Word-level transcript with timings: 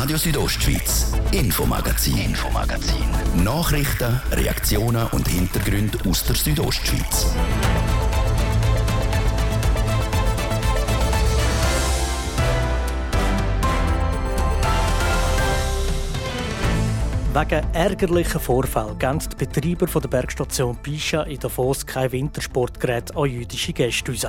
Radio 0.00 0.16
Südostschweiz, 0.16 1.12
Infomagazin, 1.30 2.16
Infomagazin. 2.16 3.04
Nachrichten, 3.44 4.18
Reaktionen 4.32 5.06
und 5.08 5.28
Hintergründe 5.28 5.98
aus 6.08 6.24
der 6.24 6.36
Südostschweiz. 6.36 7.26
Wegen 17.34 17.74
ärgerlichen 17.74 18.40
Vorfällen 18.40 18.98
geben 18.98 19.18
die 19.18 19.36
Betreiber 19.36 20.00
der 20.00 20.08
Bergstation 20.08 20.78
Pischa 20.78 21.24
in 21.24 21.40
Davos 21.40 21.84
kein 21.84 22.10
Wintersportgerät 22.10 23.14
an 23.14 23.26
jüdische 23.26 23.74
Gäste 23.74 24.12
raus. 24.12 24.26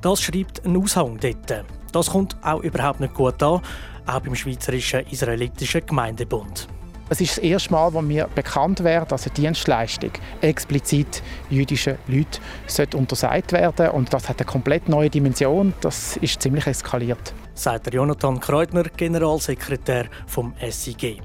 Das 0.00 0.20
schreibt 0.20 0.66
ein 0.66 0.76
Aushang 0.76 1.16
dort. 1.20 1.64
Das 1.92 2.10
kommt 2.10 2.36
auch 2.42 2.60
überhaupt 2.62 3.00
nicht 3.00 3.14
gut 3.14 3.40
an, 3.42 3.62
auch 4.06 4.20
beim 4.20 4.34
Schweizerischen 4.34 5.06
Israelitischen 5.10 5.84
Gemeindebund. 5.84 6.68
Es 7.08 7.20
ist 7.20 7.36
das 7.36 7.44
erste 7.44 7.70
Mal, 7.70 7.92
wo 7.92 8.02
mir 8.02 8.28
bekannt 8.34 8.82
wird, 8.82 9.12
dass 9.12 9.26
eine 9.26 9.34
Dienstleistung 9.34 10.10
explizit 10.40 11.22
jüdischen 11.48 11.98
Leuten 12.08 12.96
untersagt 12.96 13.52
werden 13.52 13.90
und 13.90 14.12
das 14.12 14.28
hat 14.28 14.40
eine 14.40 14.46
komplett 14.46 14.88
neue 14.88 15.08
Dimension. 15.08 15.72
Das 15.80 16.16
ist 16.16 16.42
ziemlich 16.42 16.66
eskaliert. 16.66 17.32
Sagt 17.54 17.94
Jonathan 17.94 18.40
Kreutner, 18.40 18.82
Generalsekretär 18.84 20.06
vom 20.26 20.52
SIG. 20.68 21.22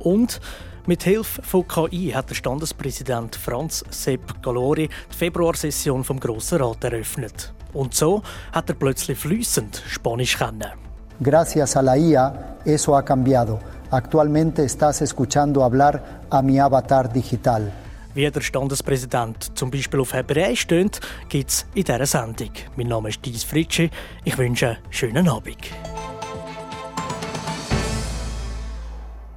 Und 0.00 0.40
mit 0.86 1.04
Hilfe 1.04 1.40
von 1.42 1.68
KI 1.68 2.10
hat 2.10 2.28
der 2.28 2.34
Standespräsident 2.34 3.36
Franz 3.36 3.84
Sepp 3.90 4.42
Galori 4.42 4.88
die 4.88 5.16
Februarsession 5.16 6.02
vom 6.02 6.18
Grossen 6.18 6.60
Rat 6.60 6.82
eröffnet. 6.82 7.54
Und 7.72 7.94
so 7.94 8.22
hat 8.50 8.68
er 8.68 8.74
plötzlich 8.74 9.16
flüssend 9.16 9.84
Spanisch 9.86 10.36
kennen. 10.36 10.91
Gracias 11.24 11.76
a 11.76 11.82
la 11.82 11.96
IA, 11.96 12.58
eso 12.64 12.96
ha 12.96 13.04
cambiado. 13.04 13.60
Actualmente 13.92 14.64
estás 14.64 15.02
escuchando 15.02 15.62
hablar 15.62 16.22
a 16.28 16.42
mi 16.42 16.58
avatar 16.58 17.12
digital. 17.12 17.72
Wie 18.12 18.28
der 18.28 18.40
Standespräsident 18.40 19.56
zum 19.56 19.70
Beispiel 19.70 20.00
auf 20.00 20.12
Hebräisch 20.14 20.62
stöhnt, 20.62 20.98
gibt 21.28 21.50
es 21.50 21.66
in 21.74 21.84
dieser 21.84 22.06
Sendung. 22.06 22.50
Mein 22.74 22.88
Name 22.88 23.10
ist 23.10 23.24
Dies 23.24 23.44
Fritschi. 23.44 23.88
Ich 24.24 24.36
wünsche 24.36 24.70
einen 24.70 24.78
schönen 24.90 25.28
Abend. 25.28 25.58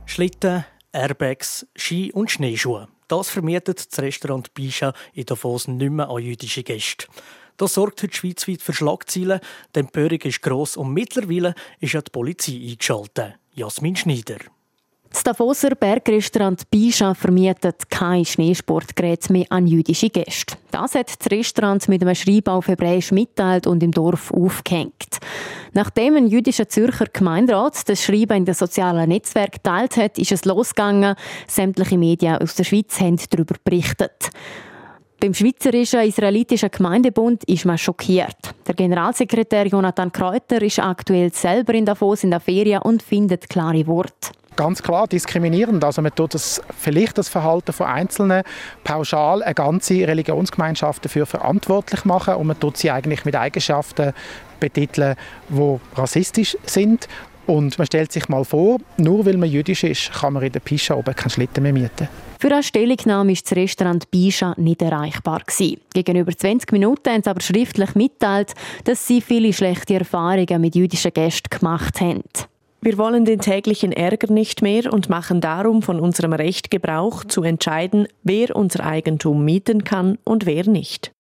Schlitten, 0.08 0.66
Airbags, 0.92 1.68
Ski 1.76 2.12
und 2.12 2.32
Schneeschuhe. 2.32 2.88
Das 3.08 3.30
vermietet 3.30 3.92
das 3.92 4.00
Restaurant 4.00 4.56
Bischa 4.56 4.94
in 5.14 5.26
Davos 5.26 5.68
nicht 5.68 5.92
mehr 5.92 6.10
an 6.10 6.18
jüdische 6.18 6.64
Gäste. 6.64 7.06
Das 7.58 7.74
sorgt 7.74 8.04
heute 8.04 8.16
schweizweit 8.16 8.62
für 8.62 8.74
Schlagzeilen. 8.74 9.40
Die 9.76 9.80
Empörung 9.80 10.20
ist 10.20 10.42
gross 10.42 10.78
und 10.78 10.94
mittlerweile 10.94 11.56
ist 11.80 11.94
ja 11.94 12.02
die 12.02 12.12
Polizei 12.12 12.60
eingeschaltet. 12.70 13.36
Jasmin 13.54 13.96
Schneider. 13.96 14.38
Das 15.16 15.24
Davoser 15.24 15.76
Bergrestaurant 15.76 16.70
Bischa 16.70 17.14
vermietet 17.14 17.90
kein 17.90 18.26
Schneesportgerät 18.26 19.30
mehr 19.30 19.46
an 19.50 19.66
jüdische 19.66 20.10
Gäste. 20.10 20.58
Das 20.72 20.94
hat 20.94 21.08
das 21.08 21.32
Restaurant 21.32 21.88
mit 21.88 22.02
einem 22.02 22.16
Schreiben 22.16 22.50
auf 22.50 22.68
Hebräisch 22.68 23.14
mitteilt 23.14 23.66
und 23.66 23.82
im 23.82 23.94
Dorf 23.94 24.34
aufgehängt. 24.34 25.20
Nachdem 25.72 26.18
ein 26.18 26.28
jüdischer 26.28 26.68
Zürcher 26.68 27.06
Gemeinderat 27.06 27.88
das 27.88 28.04
Schreiben 28.04 28.40
in 28.40 28.46
den 28.46 28.56
sozialen 28.56 29.08
Netzwerken 29.08 29.60
geteilt 29.64 29.96
hat, 29.96 30.18
ist 30.18 30.34
es 30.34 30.44
losgegangen. 30.44 31.16
Sämtliche 31.48 31.98
Medien 31.98 32.40
aus 32.40 32.56
der 32.56 32.66
Schweiz 32.66 33.00
haben 33.00 33.18
darüber 33.30 33.56
berichtet. 33.64 34.32
Beim 35.20 35.34
Schweizerischen 35.34 36.02
Israelitischen 36.02 36.70
Gemeindebund 36.70 37.44
ist 37.46 37.66
man 37.66 37.78
schockiert. 37.78 38.36
Der 38.68 38.76
Generalsekretär 38.76 39.66
Jonathan 39.68 40.12
Kreuter 40.12 40.62
ist 40.62 40.80
aktuell 40.80 41.32
selber 41.34 41.74
in 41.74 41.86
Davos 41.86 42.24
in 42.24 42.32
der 42.32 42.40
Ferien 42.42 42.82
und 42.82 43.02
findet 43.02 43.50
klare 43.50 43.88
Worte 43.88 44.32
ganz 44.56 44.82
klar 44.82 45.08
diskriminierend. 45.08 45.84
Also 45.84 46.02
man 46.02 46.14
tut 46.16 46.34
das, 46.34 46.62
vielleicht 46.78 47.18
das 47.18 47.30
Verhalten 47.30 47.74
von 47.74 47.88
Einzelnen 47.88 48.44
pauschal 48.84 49.44
eine 49.44 49.54
ganze 49.54 50.08
Religionsgemeinschaft 50.08 51.06
dafür 51.06 51.26
verantwortlich 51.26 52.06
machen 52.06 52.36
und 52.36 52.48
man 52.48 52.60
tut 52.60 52.78
sie 52.78 52.92
eigentlich 52.92 53.26
mit 53.26 53.36
Eigenschaften 53.36 54.14
betiteln, 54.60 55.16
die 55.50 55.80
rassistisch 55.96 56.58
sind. 56.66 57.08
Und 57.48 57.78
man 57.78 57.86
stellt 57.86 58.12
sich 58.12 58.28
mal 58.28 58.44
vor, 58.44 58.80
nur 58.98 59.26
weil 59.26 59.38
man 59.38 59.50
jüdisch 59.50 59.84
ist, 59.84 60.12
kann 60.12 60.34
man 60.34 60.44
in 60.44 60.52
der 60.52 60.60
Pischa 60.60 60.96
oben 60.96 61.16
keinen 61.16 61.30
Schlitten 61.30 61.64
mehr 61.64 61.74
mieten. 61.74 62.08
Für 62.40 62.52
eine 62.52 62.64
Stellungnahme 62.64 63.34
war 63.34 63.42
das 63.42 63.56
Restaurant 63.56 64.12
Bischa 64.12 64.56
nicht 64.58 64.82
erreichbar. 64.82 65.42
Gegenüber 65.94 66.32
20 66.36 66.72
Minuten 66.72 67.10
haben 67.12 67.24
sie 67.24 67.30
aber 67.30 67.42
schriftlich 67.42 67.96
mitteilt, 67.96 68.54
dass 68.84 69.08
sie 69.08 69.22
viele 69.22 69.54
schlechte 69.54 69.96
Erfahrungen 69.96 70.62
mit 70.62 70.76
jüdischen 70.76 71.14
Gästen 71.14 71.50
gemacht 71.50 72.02
haben. 72.02 72.24
Wir 72.82 73.00
wollen 73.00 73.26
den 73.26 73.40
täglichen 73.40 73.92
Ärger 73.92 74.32
nicht 74.32 74.62
mehr 74.62 74.94
und 74.94 75.10
machen 75.10 75.42
darum 75.42 75.82
von 75.82 76.00
unserem 76.00 76.34
Recht 76.34 76.70
Gebrauch, 76.70 77.24
zu 77.24 77.42
entscheiden, 77.42 78.08
wer 78.22 78.56
unser 78.56 78.86
Eigentum 78.86 79.44
mieten 79.44 79.84
kann 79.84 80.20
und 80.24 80.46
wer 80.46 80.68
nicht. 80.70 81.12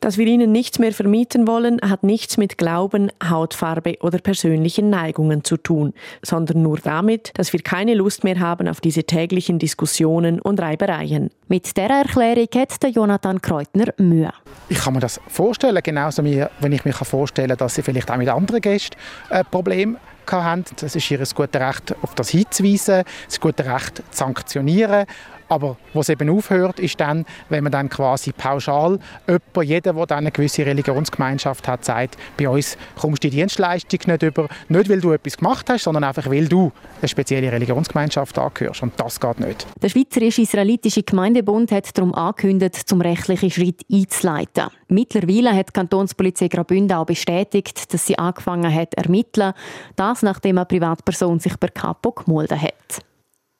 Dass 0.00 0.16
wir 0.16 0.26
ihnen 0.26 0.52
nichts 0.52 0.78
mehr 0.78 0.92
vermieten 0.92 1.48
wollen, 1.48 1.80
hat 1.80 2.04
nichts 2.04 2.36
mit 2.36 2.56
Glauben, 2.56 3.10
Hautfarbe 3.28 3.96
oder 4.00 4.18
persönlichen 4.18 4.90
Neigungen 4.90 5.42
zu 5.42 5.56
tun, 5.56 5.92
sondern 6.22 6.62
nur 6.62 6.78
damit, 6.78 7.32
dass 7.34 7.52
wir 7.52 7.60
keine 7.60 7.94
Lust 7.94 8.22
mehr 8.22 8.38
haben 8.38 8.68
auf 8.68 8.80
diese 8.80 9.04
täglichen 9.04 9.58
Diskussionen 9.58 10.40
und 10.40 10.60
Reibereien. 10.60 11.30
Mit 11.48 11.76
der 11.76 11.90
Erklärung 11.90 12.48
hat 12.54 12.82
der 12.82 12.90
Jonathan 12.90 13.42
Kreutner 13.42 13.92
Mühe. 13.98 14.32
Ich 14.68 14.78
kann 14.78 14.94
mir 14.94 15.00
das 15.00 15.20
vorstellen, 15.28 15.80
genauso 15.82 16.24
wie 16.24 16.44
wenn 16.60 16.72
ich 16.72 16.84
mir 16.84 16.92
vorstellen 16.92 17.48
kann, 17.48 17.58
dass 17.58 17.74
sie 17.74 17.82
vielleicht 17.82 18.10
auch 18.10 18.16
mit 18.16 18.28
anderen 18.28 18.60
Gästen 18.60 18.96
ein 19.30 19.44
Problem 19.50 19.96
haben. 20.30 20.64
Das 20.80 20.94
ist 20.94 21.10
ihr 21.10 21.18
gutes 21.18 21.60
Recht, 21.60 21.94
auf 22.02 22.14
das 22.14 22.28
hinzuweisen, 22.30 23.04
das 23.26 23.40
gute 23.40 23.64
Recht 23.64 23.96
zu 23.96 24.02
sanktionieren. 24.10 25.06
Aber 25.48 25.76
was 25.94 26.08
eben 26.08 26.28
aufhört, 26.30 26.78
ist 26.78 27.00
dann, 27.00 27.24
wenn 27.48 27.62
man 27.62 27.72
dann 27.72 27.88
quasi 27.88 28.32
pauschal 28.32 28.98
jemand, 29.26 29.68
jeder, 29.68 29.92
der 29.94 30.06
dann 30.06 30.18
eine 30.18 30.30
gewisse 30.30 30.64
Religionsgemeinschaft 30.64 31.66
hat, 31.66 31.84
sagt, 31.84 32.16
bei 32.36 32.48
uns 32.48 32.76
kommst 32.98 33.24
du 33.24 33.30
die 33.30 33.36
Dienstleistung 33.36 34.00
nicht 34.06 34.22
über, 34.22 34.48
nicht 34.68 34.88
weil 34.88 35.00
du 35.00 35.12
etwas 35.12 35.36
gemacht 35.38 35.68
hast, 35.70 35.84
sondern 35.84 36.04
einfach 36.04 36.28
weil 36.30 36.48
du 36.48 36.72
eine 37.00 37.08
spezielle 37.08 37.50
Religionsgemeinschaft 37.50 38.38
angehörst. 38.38 38.82
Und 38.82 38.92
das 38.98 39.18
geht 39.20 39.40
nicht. 39.40 39.66
Der 39.82 39.88
Schweizerische 39.88 40.42
Israelitische 40.42 41.02
Gemeindebund 41.02 41.72
hat 41.72 41.96
darum 41.96 42.14
angekündigt, 42.14 42.76
zum 42.88 43.00
rechtlichen 43.00 43.50
Schritt 43.50 43.82
einzuleiten. 43.90 44.68
Mittlerweile 44.88 45.54
hat 45.54 45.68
die 45.68 45.72
Kantonspolizei 45.72 46.48
Graubünden 46.48 46.96
auch 46.96 47.06
bestätigt, 47.06 47.92
dass 47.92 48.06
sie 48.06 48.18
angefangen 48.18 48.72
hat 48.72 48.94
ermitteln. 48.94 49.52
Das, 49.96 50.22
nachdem 50.22 50.58
eine 50.58 50.66
Privatperson 50.66 51.40
sich 51.40 51.58
per 51.58 51.70
Capo 51.70 52.12
gemeldet 52.12 52.62
hat. 52.62 53.07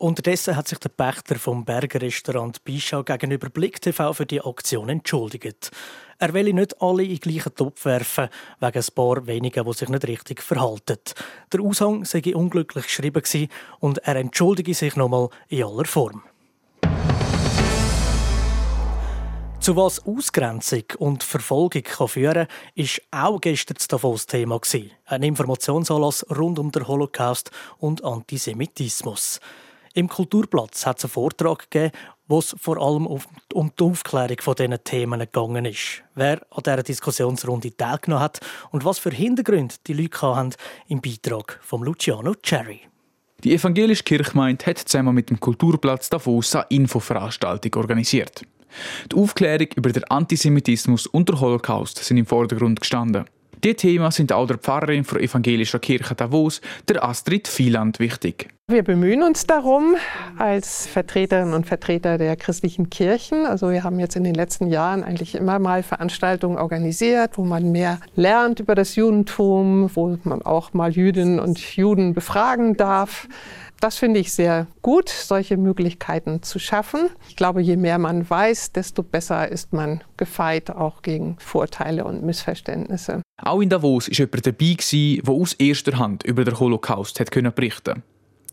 Unterdessen 0.00 0.54
hat 0.54 0.68
sich 0.68 0.78
der 0.78 0.90
Pächter 0.90 1.40
vom 1.40 1.64
Bergerrestaurant 1.64 2.62
Bischau 2.62 3.02
gegenüber 3.02 3.50
Blick 3.50 3.80
TV 3.80 4.12
für 4.12 4.26
die 4.26 4.40
Aktion 4.40 4.88
entschuldigt. 4.88 5.72
Er 6.20 6.32
will 6.34 6.52
nicht 6.52 6.80
alle 6.80 7.02
in 7.02 7.16
den 7.16 7.18
gleichen 7.18 7.52
Topf 7.56 7.84
werfen, 7.84 8.28
wegen 8.60 8.78
ein 8.78 8.94
paar 8.94 9.26
wenigen, 9.26 9.64
die 9.64 9.72
sich 9.72 9.88
nicht 9.88 10.06
richtig 10.06 10.40
verhalten. 10.40 10.98
Der 11.52 11.60
Aushang 11.60 12.04
sei 12.04 12.22
unglücklich 12.32 12.84
geschrieben 12.84 13.48
und 13.80 13.98
er 13.98 14.14
entschuldige 14.14 14.72
sich 14.72 14.94
nochmal 14.94 15.30
in 15.48 15.64
aller 15.64 15.84
Form. 15.84 16.22
Zu 19.58 19.74
was 19.74 20.06
Ausgrenzung 20.06 20.84
und 20.98 21.24
Verfolgung 21.24 21.82
kann 21.82 22.06
führen 22.06 22.46
kann, 22.46 22.86
war 23.10 23.28
auch 23.28 23.40
gestern 23.40 23.74
das 23.74 23.88
Davos-Thema. 23.88 24.60
Ein 25.06 25.24
Informationsanlass 25.24 26.24
rund 26.30 26.60
um 26.60 26.70
den 26.70 26.86
Holocaust 26.86 27.50
und 27.78 28.04
Antisemitismus. 28.04 29.40
Im 29.98 30.08
Kulturplatz 30.08 30.86
hat 30.86 30.98
es 30.98 31.04
einen 31.06 31.10
Vortrag 31.10 31.68
gegeben, 31.72 31.90
wo 32.28 32.38
es 32.38 32.54
vor 32.56 32.80
allem 32.80 33.08
um 33.08 33.72
die 33.76 33.82
Aufklärung 33.82 34.36
von 34.40 34.54
diesen 34.54 34.84
Themen 34.84 35.18
gegangen 35.18 35.64
ist. 35.64 36.04
Wer 36.14 36.40
an 36.52 36.62
dieser 36.64 36.84
Diskussionsrunde 36.84 37.76
teilgenommen 37.76 38.22
hat 38.22 38.38
und 38.70 38.84
was 38.84 39.00
für 39.00 39.10
Hintergründe 39.10 39.74
die 39.88 39.94
Leute 39.94 40.22
haben, 40.22 40.54
im 40.86 41.00
Beitrag 41.00 41.58
von 41.62 41.82
Luciano 41.82 42.34
Cherry. 42.36 42.82
Die 43.42 43.52
evangelische 43.52 44.04
Kirchgemeinde 44.04 44.66
hat 44.66 44.78
zusammen 44.78 45.16
mit 45.16 45.30
dem 45.30 45.40
Kulturplatz 45.40 46.08
Davos 46.08 46.54
eine 46.54 46.66
Infoveranstaltung 46.68 47.74
organisiert. 47.74 48.42
Die 49.10 49.16
Aufklärung 49.16 49.66
über 49.74 49.90
den 49.90 50.04
Antisemitismus 50.04 51.08
und 51.08 51.28
den 51.28 51.40
Holocaust 51.40 52.04
sind 52.04 52.18
im 52.18 52.26
Vordergrund 52.26 52.78
gestanden. 52.80 53.24
Die 53.64 53.74
Themen 53.74 54.10
sind 54.12 54.32
auch 54.32 54.46
der 54.46 54.58
Pfarrerin 54.58 55.04
der 55.10 55.20
evangelischen 55.20 55.80
Kirche 55.80 56.14
Davos, 56.14 56.60
der 56.86 57.02
Astrid 57.02 57.48
Vieland, 57.48 57.98
wichtig. 57.98 58.48
Wir 58.70 58.84
bemühen 58.84 59.22
uns 59.22 59.46
darum 59.46 59.96
als 60.36 60.86
Vertreterinnen 60.86 61.54
und 61.54 61.66
Vertreter 61.66 62.18
der 62.18 62.36
christlichen 62.36 62.90
Kirchen. 62.90 63.46
Also 63.46 63.70
wir 63.70 63.82
haben 63.82 63.98
jetzt 63.98 64.14
in 64.14 64.24
den 64.24 64.34
letzten 64.34 64.68
Jahren 64.68 65.02
eigentlich 65.02 65.34
immer 65.34 65.58
mal 65.58 65.82
Veranstaltungen 65.82 66.58
organisiert, 66.58 67.38
wo 67.38 67.44
man 67.44 67.72
mehr 67.72 67.98
lernt 68.14 68.60
über 68.60 68.74
das 68.74 68.94
Judentum, 68.94 69.90
wo 69.94 70.18
man 70.22 70.42
auch 70.42 70.74
mal 70.74 70.92
Jüdinnen 70.92 71.40
und 71.40 71.58
Juden 71.58 72.12
befragen 72.12 72.76
darf. 72.76 73.26
Das 73.80 73.96
finde 73.96 74.18
ich 74.18 74.32
sehr 74.32 74.66
gut, 74.82 75.08
solche 75.08 75.56
Möglichkeiten 75.56 76.42
zu 76.42 76.58
schaffen. 76.58 77.10
Ich 77.28 77.36
glaube, 77.36 77.60
je 77.60 77.76
mehr 77.76 77.98
man 77.98 78.28
weiß, 78.28 78.72
desto 78.72 79.04
besser 79.04 79.48
ist 79.48 79.72
man 79.72 80.02
gefeit 80.16 80.70
auch 80.70 81.02
gegen 81.02 81.36
Vorteile 81.38 82.04
und 82.04 82.24
Missverständnisse. 82.24 83.22
Auch 83.40 83.60
in 83.60 83.68
Davos 83.68 84.08
war 84.08 84.14
jemand 84.14 84.46
dabei, 84.46 84.76
der 85.22 85.32
aus 85.32 85.52
erster 85.54 85.98
Hand 85.98 86.24
über 86.24 86.44
den 86.44 86.58
Holocaust 86.58 87.18
berichten 87.18 87.54
konnte. 87.54 88.02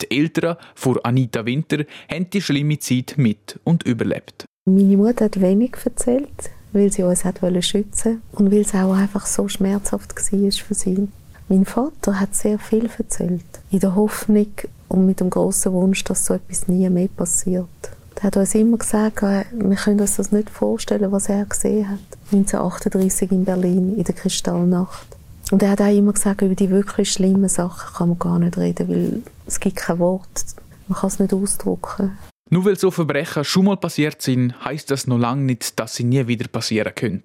Die 0.02 0.12
Eltern 0.12 0.58
von 0.76 1.00
Anita 1.04 1.46
Winter 1.46 1.86
haben 2.12 2.30
die 2.30 2.42
schlimme 2.42 2.78
Zeit 2.80 3.16
mit 3.18 3.60
und 3.64 3.84
überlebt. 3.84 4.46
Meine 4.66 4.98
Mutter 4.98 5.26
hat 5.26 5.40
wenig 5.40 5.76
erzählt, 5.84 6.52
weil 6.74 6.92
sie 6.92 7.04
uns 7.04 7.24
hat 7.24 7.40
schützen 7.64 8.22
und 8.34 8.52
weil 8.52 8.62
es 8.62 8.76
auch 8.76 8.94
einfach 8.94 9.26
so 9.26 9.48
schmerzhaft 9.48 10.12
war 10.12 10.52
für 10.52 10.74
sie. 10.74 11.08
Mein 11.48 11.66
Vater 11.66 12.20
hat 12.20 12.36
sehr 12.36 12.58
viel 12.58 12.90
erzählt, 12.98 13.44
in 13.70 13.80
der 13.80 13.96
Hoffnung 13.96 14.48
und 14.88 15.06
mit 15.06 15.20
dem 15.20 15.30
großen 15.30 15.72
Wunsch, 15.72 16.04
dass 16.04 16.26
so 16.26 16.34
etwas 16.34 16.68
nie 16.68 16.90
mehr 16.90 17.08
passiert. 17.08 17.68
Er 18.16 18.24
hat 18.24 18.38
uns 18.38 18.56
immer 18.56 18.78
gesagt, 18.78 19.22
wir 19.22 19.76
können 19.76 20.00
uns 20.00 20.16
das 20.16 20.32
nicht 20.32 20.50
vorstellen, 20.50 21.12
was 21.12 21.30
er 21.30 21.46
gesehen 21.46 21.90
hat. 21.90 22.00
1938 22.32 23.32
in 23.32 23.46
Berlin, 23.46 23.96
in 23.96 24.04
der 24.04 24.16
Kristallnacht. 24.16 25.06
Und 25.52 25.62
er 25.62 25.72
hat 25.72 25.82
auch 25.82 25.96
immer 25.96 26.14
gesagt, 26.14 26.42
über 26.42 26.56
die 26.56 26.72
wirklich 26.72 27.12
schlimmen 27.12 27.50
Sachen 27.50 27.94
kann 27.96 28.10
man 28.10 28.20
gar 28.20 28.40
nicht 28.40 28.58
reden, 28.58 28.90
weil 28.90 29.22
es 29.46 29.60
gibt 29.60 29.76
kein 29.76 30.00
Wort. 30.00 30.46
Man 30.88 30.98
kann 30.98 31.10
es 31.10 31.20
nicht 31.20 31.34
ausdrücken. 31.34 32.18
Nur 32.52 32.66
weil 32.66 32.78
so 32.78 32.92
Verbrechen 32.92 33.44
schon 33.44 33.66
mal 33.66 33.78
passiert 33.78 34.22
sind, 34.22 34.64
heißt 34.64 34.92
das 34.92 35.08
noch 35.08 35.18
lange 35.18 35.44
nicht, 35.44 35.80
dass 35.80 35.96
sie 35.96 36.04
nie 36.04 36.28
wieder 36.28 36.48
passieren 36.48 36.94
können. 36.94 37.24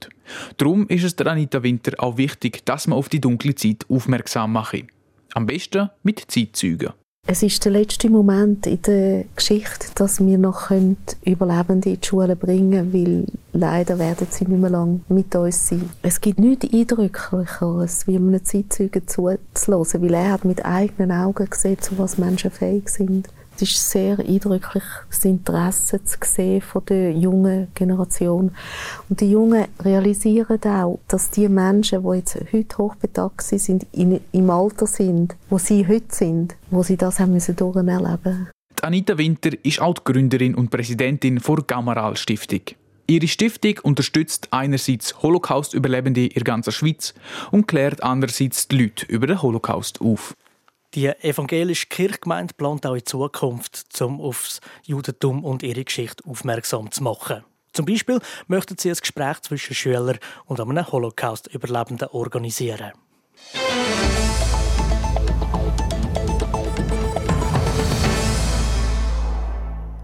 Darum 0.57 0.87
ist 0.89 1.05
es 1.05 1.17
der 1.17 1.27
Anita 1.27 1.63
Winter 1.63 1.93
auch 1.99 2.17
wichtig, 2.17 2.65
dass 2.65 2.87
man 2.87 2.99
auf 2.99 3.11
die 3.11 3.21
dunkle 3.21 3.55
Zeit 3.55 3.85
aufmerksam 3.91 4.53
macht. 4.53 4.85
Am 5.35 5.47
besten 5.47 5.91
mit 6.03 6.25
Zeitzeugen. 6.29 6.95
Es 7.27 7.43
ist 7.43 7.63
der 7.65 7.73
letzte 7.73 8.09
Moment 8.09 8.67
in 8.67 8.81
der 8.83 9.25
Geschichte, 9.37 9.89
dass 9.95 10.25
wir 10.25 10.39
noch 10.39 10.71
Überlebende 10.71 11.91
in 11.91 12.01
die 12.01 12.07
Schule 12.07 12.35
bringen 12.35 12.91
können, 12.91 12.93
weil 12.93 13.27
leider 13.53 13.99
werden 13.99 14.27
sie 14.31 14.47
nicht 14.47 14.59
mehr 14.59 14.71
lange 14.71 15.01
mit 15.11 15.37
uns 15.37 15.69
sein. 15.69 15.91
Es 16.01 16.21
gibt 16.23 16.39
nichts 16.39 16.73
Eindrücklicheres, 16.73 18.07
wie 18.07 18.17
einem 18.17 18.43
Zeitzeugen 18.43 19.07
zuzuhören, 19.07 20.03
weil 20.03 20.15
er 20.15 20.33
hat 20.33 20.45
mit 20.47 20.65
eigenen 20.65 21.13
Augen 21.13 21.49
gesehen, 21.49 21.79
zu 21.79 21.99
was 21.99 22.17
Menschen 22.17 22.51
fähig 22.51 22.89
sind. 22.89 23.29
Es 23.63 23.69
ist 23.73 23.91
sehr 23.91 24.19
eindrücklich, 24.19 24.85
das 25.11 25.23
Interesse 25.27 26.03
zu 26.03 26.17
sehen 26.23 26.63
von 26.63 26.83
der 26.87 27.13
jungen 27.13 27.69
Generation. 27.75 28.53
Und 29.11 29.21
die 29.21 29.33
Jungen 29.33 29.67
realisieren 29.85 30.59
auch, 30.65 30.99
dass 31.09 31.29
die 31.29 31.47
Menschen, 31.47 32.03
die 32.03 32.17
jetzt 32.17 32.39
heute 32.55 32.79
hochbetagt 32.79 33.43
sind, 33.43 33.87
in, 33.93 34.19
im 34.33 34.49
Alter 34.49 34.87
sind, 34.87 35.37
wo 35.51 35.59
sie 35.59 35.87
heute 35.87 36.07
sind, 36.09 36.57
wo 36.71 36.83
sie 36.83 36.97
das 36.97 37.21
haben 37.21 37.35
müssen 37.35 37.55
durcherleben. 37.55 38.49
Anita 38.81 39.19
Winter 39.19 39.51
ist 39.63 39.83
auch 39.83 39.93
die 39.93 40.05
Gründerin 40.11 40.55
und 40.55 40.71
Präsidentin 40.71 41.39
der 41.39 41.65
Gamaral 41.67 42.17
Stiftung. 42.17 42.63
Ihre 43.09 43.29
Stiftung 43.29 43.75
unterstützt 43.83 44.49
einerseits 44.53 45.23
Holocaust-Überlebende 45.23 46.29
in 46.29 46.33
der 46.35 46.45
ganzen 46.45 46.73
Schweiz 46.73 47.13
und 47.51 47.69
klärt 47.69 48.03
andererseits 48.03 48.69
die 48.69 48.85
Leute 48.85 49.05
über 49.05 49.27
den 49.27 49.43
Holocaust 49.43 50.01
auf. 50.01 50.33
Die 50.95 51.07
evangelische 51.07 51.87
Kirchgemeinde 51.87 52.53
plant 52.55 52.85
auch 52.85 52.97
in 52.97 53.07
Zukunft, 53.07 54.01
um 54.03 54.21
aufs 54.21 54.61
Judentum 54.85 55.45
und 55.45 55.63
ihre 55.63 55.85
Geschichte 55.85 56.25
aufmerksam 56.29 56.91
zu 56.91 57.05
machen. 57.05 57.45
Zum 57.73 57.87
Beispiel 57.87 58.19
möchten 58.49 58.77
sie 58.77 58.91
ein 58.91 58.97
Gespräch 58.97 59.41
zwischen 59.43 59.77
Schülern 59.77 60.19
und 60.47 60.61
einem 60.61 60.91
Holocaust-Überlebenden 60.91 62.09
organisieren. 62.09 62.91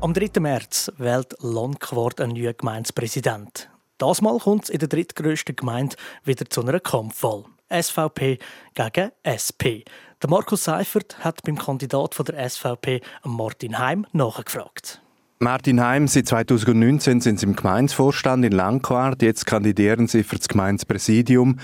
Am 0.00 0.14
3. 0.14 0.38
März 0.38 0.92
wählt 0.98 1.34
Landquart 1.40 2.20
einen 2.20 2.34
neuen 2.34 2.56
Gemeindepräsident. 2.56 3.68
Das 3.98 4.22
Mal 4.22 4.38
kommt 4.38 4.64
es 4.64 4.70
in 4.70 4.78
der 4.78 4.88
drittgrößten 4.88 5.56
Gemeinde 5.56 5.96
wieder 6.22 6.48
zu 6.48 6.60
einer 6.60 6.78
Kampfwahl. 6.78 7.44
SVP 7.68 8.38
gegen 8.74 9.10
SP. 9.26 9.82
Der 10.26 10.30
Markus 10.32 10.64
Seifert 10.64 11.20
hat 11.20 11.44
beim 11.44 11.56
Kandidat 11.56 12.16
von 12.16 12.26
der 12.26 12.50
SVP, 12.50 13.00
Martin 13.22 13.78
Heim, 13.78 14.06
nachgefragt. 14.12 15.00
Martin 15.38 15.80
Heim, 15.80 16.08
seit 16.08 16.26
2019 16.26 17.20
sind 17.20 17.38
Sie 17.38 17.46
im 17.46 17.54
Gemeinsvorstand 17.54 18.44
in 18.44 18.50
Langquart. 18.50 19.22
Jetzt 19.22 19.46
kandidieren 19.46 20.08
Sie 20.08 20.24
für 20.24 20.34
das 20.34 20.48
Gemeindepräsidium. 20.48 21.60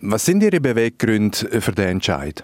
Was 0.00 0.24
sind 0.24 0.42
Ihre 0.42 0.60
Beweggründe 0.60 1.60
für 1.60 1.70
den 1.70 1.90
Entscheid? 1.90 2.42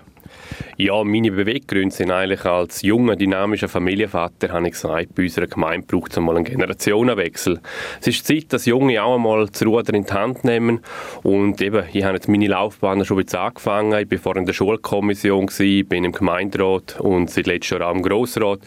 Ja, 0.76 1.02
meine 1.02 1.32
Beweggründe 1.32 1.94
sind 1.94 2.10
eigentlich 2.10 2.44
als 2.44 2.82
junger, 2.82 3.16
dynamischer 3.16 3.68
Familienvater, 3.68 4.50
habe 4.50 4.66
ich 4.66 4.72
gesagt, 4.72 5.14
bei 5.14 5.24
unserer 5.24 5.46
Gemeinde 5.46 5.86
braucht 5.86 6.12
es 6.12 6.18
einmal 6.18 6.36
einen 6.36 6.44
Generationenwechsel. 6.44 7.60
Es 8.00 8.06
ist 8.06 8.26
Zeit, 8.26 8.52
dass 8.52 8.66
Junge 8.66 9.02
auch 9.02 9.16
einmal 9.16 9.46
das 9.46 9.64
Ruder 9.64 9.94
in 9.94 10.04
die 10.04 10.12
Hand 10.12 10.44
nehmen 10.44 10.80
und 11.22 11.60
eben, 11.60 11.84
ich 11.92 12.04
habe 12.04 12.14
jetzt 12.14 12.28
meine 12.28 12.46
Laufbahn 12.46 13.04
schon 13.04 13.18
jetzt 13.18 13.34
angefangen, 13.34 13.98
ich 13.98 14.10
war 14.10 14.18
vorher 14.18 14.40
in 14.40 14.46
der 14.46 14.52
Schulkommission, 14.52 15.46
gewesen, 15.46 15.88
bin 15.88 16.04
im 16.04 16.12
Gemeinderat 16.12 17.00
und 17.00 17.30
seit 17.30 17.46
letztem 17.46 17.80
Jahr 17.80 17.90
auch 17.90 17.94
im 17.94 18.02
Grossrat 18.02 18.60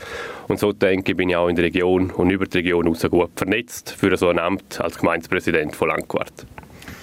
und 0.47 0.59
so 0.59 0.73
denke 0.73 1.11
ich, 1.11 1.17
bin 1.17 1.29
ich 1.29 1.35
auch 1.35 1.47
in 1.47 1.55
der 1.55 1.65
Region 1.65 2.11
und 2.11 2.29
über 2.29 2.45
die 2.45 2.57
Region 2.57 2.83
hinaus 2.83 3.09
gut 3.09 3.31
vernetzt 3.35 3.91
für 3.91 4.15
so 4.17 4.27
ein 4.27 4.39
Amt 4.39 4.81
als 4.81 4.97
Gemeindepräsident 4.97 5.75
von 5.75 5.87
Langquart. 5.87 6.45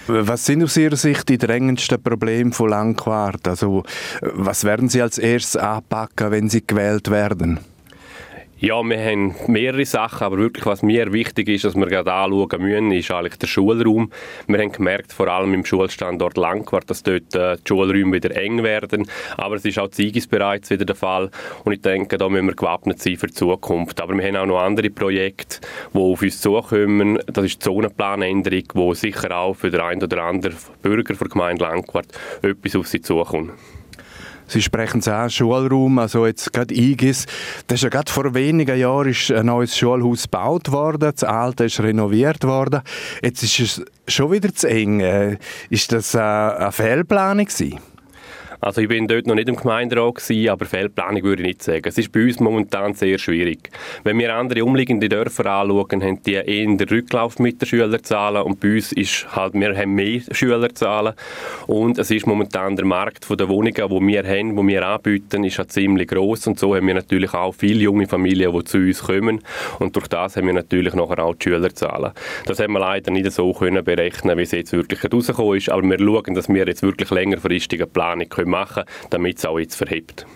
Was 0.08 0.46
sind 0.46 0.62
aus 0.62 0.76
Ihrer 0.76 0.96
Sicht 0.96 1.28
die 1.28 1.38
drängendsten 1.38 2.02
Probleme 2.02 2.52
von 2.52 2.70
Langquart? 2.70 3.46
Also, 3.46 3.82
was 4.22 4.64
werden 4.64 4.88
Sie 4.88 5.02
als 5.02 5.18
erstes 5.18 5.56
anpacken, 5.56 6.30
wenn 6.30 6.48
Sie 6.48 6.66
gewählt 6.66 7.10
werden? 7.10 7.60
Ja, 8.60 8.82
wir 8.82 8.98
haben 8.98 9.36
mehrere 9.46 9.86
Sachen, 9.86 10.24
aber 10.24 10.38
wirklich, 10.38 10.66
was 10.66 10.82
mir 10.82 11.12
wichtig 11.12 11.48
ist, 11.48 11.62
dass 11.62 11.76
wir 11.76 11.86
gerade 11.86 12.12
anschauen 12.12 12.60
müssen, 12.60 12.90
ist 12.90 13.08
eigentlich 13.12 13.38
der 13.38 13.46
Schulraum. 13.46 14.10
Wir 14.48 14.58
haben 14.58 14.72
gemerkt, 14.72 15.12
vor 15.12 15.28
allem 15.28 15.54
im 15.54 15.64
Schulstandort 15.64 16.36
Langquart, 16.36 16.90
dass 16.90 17.04
dort 17.04 17.36
äh, 17.36 17.56
die 17.56 17.62
Schulräume 17.68 18.14
wieder 18.14 18.34
eng 18.34 18.64
werden, 18.64 19.08
aber 19.36 19.54
es 19.54 19.64
ist 19.64 19.78
auch 19.78 19.90
Ziegis 19.90 20.26
bereits 20.26 20.70
wieder 20.70 20.84
der 20.84 20.96
Fall 20.96 21.30
und 21.62 21.72
ich 21.72 21.82
denke, 21.82 22.18
da 22.18 22.28
müssen 22.28 22.46
wir 22.46 22.56
gewappnet 22.56 23.00
sein 23.00 23.16
für 23.16 23.28
die 23.28 23.34
Zukunft. 23.34 24.00
Aber 24.00 24.12
wir 24.16 24.26
haben 24.26 24.34
auch 24.34 24.46
noch 24.46 24.58
andere 24.58 24.90
Projekte, 24.90 25.60
die 25.94 25.98
auf 25.98 26.20
uns 26.20 26.40
zukommen. 26.40 27.20
Das 27.26 27.44
ist 27.44 27.62
die 27.62 27.64
Zonenplanänderung, 27.64 28.64
die 28.74 28.94
sicher 28.96 29.38
auch 29.38 29.54
für 29.54 29.70
den 29.70 29.82
einen 29.82 30.02
oder 30.02 30.24
anderen 30.24 30.56
Bürger 30.82 31.14
der 31.14 31.28
Gemeinde 31.28 31.62
Langquart 31.62 32.08
etwas 32.42 32.74
auf 32.74 32.88
sie 32.88 33.02
zukommt. 33.02 33.52
Sie 34.48 34.62
sprechen 34.62 35.00
es 35.00 35.08
an, 35.08 35.30
Schulraum, 35.30 35.98
also 35.98 36.26
jetzt 36.26 36.52
gerade 36.52 36.74
IGIS. 36.74 37.26
Das 37.66 37.76
ist 37.76 37.82
ja 37.82 37.88
gerade 37.90 38.10
vor 38.10 38.34
wenigen 38.34 38.78
Jahren 38.78 39.10
ist 39.10 39.30
ein 39.30 39.46
neues 39.46 39.76
Schulhaus 39.76 40.24
gebaut 40.24 40.72
worden, 40.72 41.12
das 41.14 41.22
alte 41.22 41.64
ist 41.64 41.80
renoviert 41.80 42.44
worden. 42.44 42.80
Jetzt 43.22 43.42
ist 43.42 43.60
es 43.60 43.84
schon 44.06 44.32
wieder 44.32 44.52
zu 44.54 44.68
eng. 44.68 45.00
Äh, 45.00 45.36
ist 45.70 45.92
das 45.92 46.16
eine 46.16 46.72
Fehlplanung 46.72 47.44
gewesen? 47.44 47.78
Also 48.60 48.80
ich 48.80 48.88
bin 48.88 49.06
dort 49.06 49.26
noch 49.26 49.36
nicht 49.36 49.48
im 49.48 49.56
Gemeinderat 49.56 50.16
gewesen, 50.16 50.48
aber 50.48 50.64
Feldplanung 50.66 51.22
würde 51.22 51.42
ich 51.42 51.48
nicht 51.48 51.62
sagen. 51.62 51.82
Es 51.84 51.96
ist 51.96 52.10
bei 52.10 52.24
uns 52.24 52.40
momentan 52.40 52.94
sehr 52.94 53.16
schwierig. 53.18 53.70
Wenn 54.02 54.18
wir 54.18 54.34
andere 54.34 54.64
umliegende 54.64 55.08
Dörfer 55.08 55.46
anschauen, 55.46 56.02
haben 56.02 56.22
die 56.24 56.32
eher 56.32 56.66
den 56.66 56.80
Rücklauf 56.80 57.38
mit 57.38 57.60
den 57.60 57.66
Schülerzahlen 57.66 58.42
und 58.42 58.58
bei 58.58 58.74
uns 58.74 58.90
ist 58.92 59.28
halt, 59.34 59.54
wir 59.54 59.76
haben 59.76 59.94
mehr 59.94 60.22
Schülerzahlen 60.32 61.14
und 61.68 61.98
es 61.98 62.10
ist 62.10 62.26
momentan 62.26 62.74
der 62.74 62.84
Markt 62.84 63.28
der 63.30 63.48
Wohnungen, 63.48 63.90
wo 63.90 64.00
wir 64.00 64.24
haben, 64.24 64.56
wo 64.56 64.66
wir 64.66 64.84
anbieten, 64.84 65.44
ist 65.44 65.58
halt 65.58 65.70
ziemlich 65.70 66.08
groß 66.08 66.48
und 66.48 66.58
so 66.58 66.74
haben 66.74 66.86
wir 66.88 66.94
natürlich 66.94 67.34
auch 67.34 67.54
viele 67.54 67.80
junge 67.80 68.08
Familien, 68.08 68.52
die 68.52 68.64
zu 68.64 68.78
uns 68.78 69.02
kommen 69.02 69.40
und 69.78 69.94
durch 69.94 70.08
das 70.08 70.36
haben 70.36 70.46
wir 70.46 70.54
natürlich 70.54 70.94
nachher 70.94 71.20
auch 71.20 71.34
die 71.36 71.44
Schülerzahlen. 71.44 72.10
Das 72.46 72.58
haben 72.58 72.72
wir 72.72 72.80
leider 72.80 73.12
nicht 73.12 73.30
so 73.30 73.52
können 73.52 73.84
berechnen, 73.84 74.36
wie 74.36 74.42
es 74.42 74.50
jetzt 74.50 74.72
wirklich 74.72 75.00
rausgekommen 75.12 75.56
ist, 75.56 75.70
aber 75.70 75.82
wir 75.82 75.98
schauen, 75.98 76.34
dass 76.34 76.48
wir 76.48 76.66
jetzt 76.66 76.82
wirklich 76.82 77.10
längerfristige 77.10 77.86
Planung 77.86 78.28
können 78.28 78.47
machen 78.48 78.84
können, 78.84 79.08
damit 79.10 79.38
es 79.38 79.44
auch 79.44 79.58
jetzt 79.58 79.76
verhebt. 79.76 80.26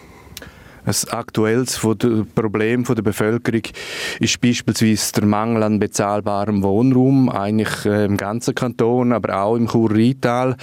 Ein 0.85 0.95
aktuelles 1.13 1.79
Problem 1.79 2.85
der 2.85 3.03
Bevölkerung 3.03 3.63
ist 4.19 4.41
beispielsweise 4.41 5.13
der 5.13 5.27
Mangel 5.27 5.63
an 5.63 5.79
bezahlbarem 5.79 6.65
Wohnraum, 6.65 7.29
eigentlich 7.29 7.87
äh, 7.87 8.05
im 8.05 8.17
ganzen 8.17 8.57
Kanton, 8.57 9.13
aber 9.13 9.43
auch 9.43 9.55
im 9.55 9.69
Chur-Rheintal. 9.69 10.57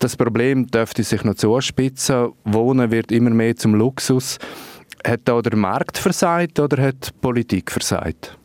Das 0.00 0.16
Problem 0.16 0.66
dürfte 0.68 1.02
sich 1.02 1.24
noch 1.24 1.34
zuspitzen. 1.34 2.32
Wohnen 2.44 2.90
wird 2.90 3.12
immer 3.12 3.30
mehr 3.30 3.54
zum 3.54 3.74
Luxus. 3.74 4.38
Hat 5.06 5.20
da 5.24 5.42
der 5.42 5.56
Markt 5.56 5.98
versagt 5.98 6.58
oder 6.58 6.82
hat 6.82 7.08
die 7.08 7.20
Politik 7.20 7.70
versagt? 7.70 8.38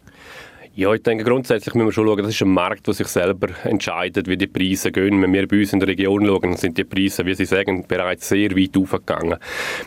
Ja, 0.74 0.94
ich 0.94 1.04
denke, 1.04 1.26
grundsätzlich 1.26 1.76
müssen 1.76 1.88
wir 1.88 1.92
schon 1.92 2.08
schauen, 2.08 2.20
das 2.20 2.30
ist 2.30 2.42
ein 2.44 2.48
Markt, 2.48 2.88
der 2.88 2.94
sich 2.94 3.08
selber 3.08 3.50
entscheidet, 3.66 4.28
wie 4.30 4.38
die 4.38 4.48
Preise 4.48 4.90
gehen. 4.90 5.22
Wenn 5.22 5.34
wir 5.34 5.46
bei 5.46 5.60
uns 5.60 5.74
in 5.74 5.82
der 5.82 5.90
Region 5.90 6.26
schauen, 6.26 6.56
sind 6.56 6.78
die 6.78 6.86
Preise, 6.86 7.26
wie 7.26 7.36
Sie 7.36 7.44
sagen, 7.44 7.84
bereits 7.86 8.30
sehr 8.30 8.56
weit 8.56 8.78
aufgegangen. 8.78 9.38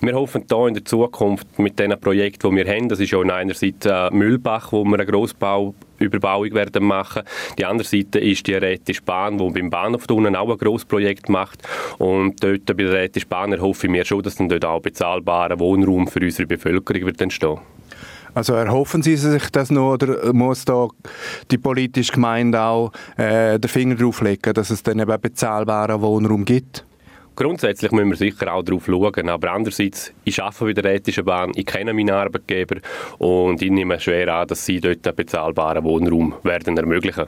Wir 0.02 0.12
hoffen 0.12 0.44
da 0.46 0.68
in 0.68 0.74
der 0.74 0.84
Zukunft 0.84 1.58
mit 1.58 1.78
diesen 1.78 1.98
Projekten, 1.98 2.50
die 2.50 2.56
wir 2.56 2.70
haben, 2.70 2.90
das 2.90 3.00
ist 3.00 3.12
ja 3.12 3.20
einerseits 3.20 3.86
äh, 3.86 4.10
Mühlbach, 4.10 4.72
wo 4.72 4.84
wir 4.84 4.98
einen 4.98 5.06
Grossbau 5.06 5.74
Überbauung 5.98 6.52
werden 6.52 6.84
machen. 6.84 7.22
Die 7.56 7.64
andere 7.64 7.88
Seite 7.88 8.18
ist 8.18 8.46
die 8.46 8.52
Rätische 8.52 9.00
Bahn, 9.00 9.38
die 9.38 9.48
beim 9.48 9.70
Bahnhof 9.70 10.04
unten 10.10 10.36
auch 10.36 10.50
ein 10.50 10.58
grosses 10.58 10.84
Projekt 10.84 11.30
macht. 11.30 11.62
Und 11.96 12.44
dort 12.44 12.66
bei 12.66 12.74
der 12.74 12.92
Rätischen 12.92 13.30
Bahn 13.30 13.58
hoffe 13.58 13.86
ich 13.86 13.90
mir 13.90 14.04
schon, 14.04 14.22
dass 14.22 14.34
dann 14.34 14.50
dort 14.50 14.66
auch 14.66 14.82
bezahlbarer 14.82 15.58
Wohnraum 15.58 16.08
für 16.08 16.20
unsere 16.20 16.46
Bevölkerung 16.46 17.06
wird 17.06 17.22
entstehen. 17.22 17.58
Also 18.34 18.54
erhoffen 18.54 19.02
Sie 19.02 19.16
sich 19.16 19.50
das 19.50 19.70
noch 19.70 19.92
oder 19.92 20.32
muss 20.32 20.64
da 20.64 20.88
die 21.50 21.58
politische 21.58 22.12
Gemeinde 22.12 22.60
auch 22.60 22.92
äh, 23.16 23.58
den 23.58 23.68
Finger 23.68 23.94
drauf 23.94 24.20
legen, 24.22 24.52
dass 24.52 24.70
es 24.70 24.82
dann 24.82 24.98
eben 24.98 25.20
bezahlbaren 25.20 26.00
Wohnraum 26.00 26.44
gibt? 26.44 26.84
Grundsätzlich 27.36 27.90
müssen 27.90 28.10
wir 28.10 28.16
sicher 28.16 28.52
auch 28.52 28.62
darauf 28.62 28.86
schauen, 28.86 29.28
aber 29.28 29.52
andererseits, 29.52 30.12
ich 30.22 30.40
arbeite 30.40 30.64
bei 30.66 30.72
der 30.72 30.84
Rätischen 30.92 31.24
Bahn, 31.24 31.52
ich 31.54 31.66
kenne 31.66 31.92
meinen 31.92 32.10
Arbeitgeber 32.10 32.76
und 33.18 33.60
ich 33.60 33.70
nehme 33.70 33.98
schwer 33.98 34.32
an, 34.34 34.46
dass 34.46 34.64
sie 34.64 34.80
dort 34.80 35.06
einen 35.06 35.16
bezahlbaren 35.16 35.82
Wohnraum 35.82 36.34
werden 36.44 36.76
ermöglichen 36.76 37.26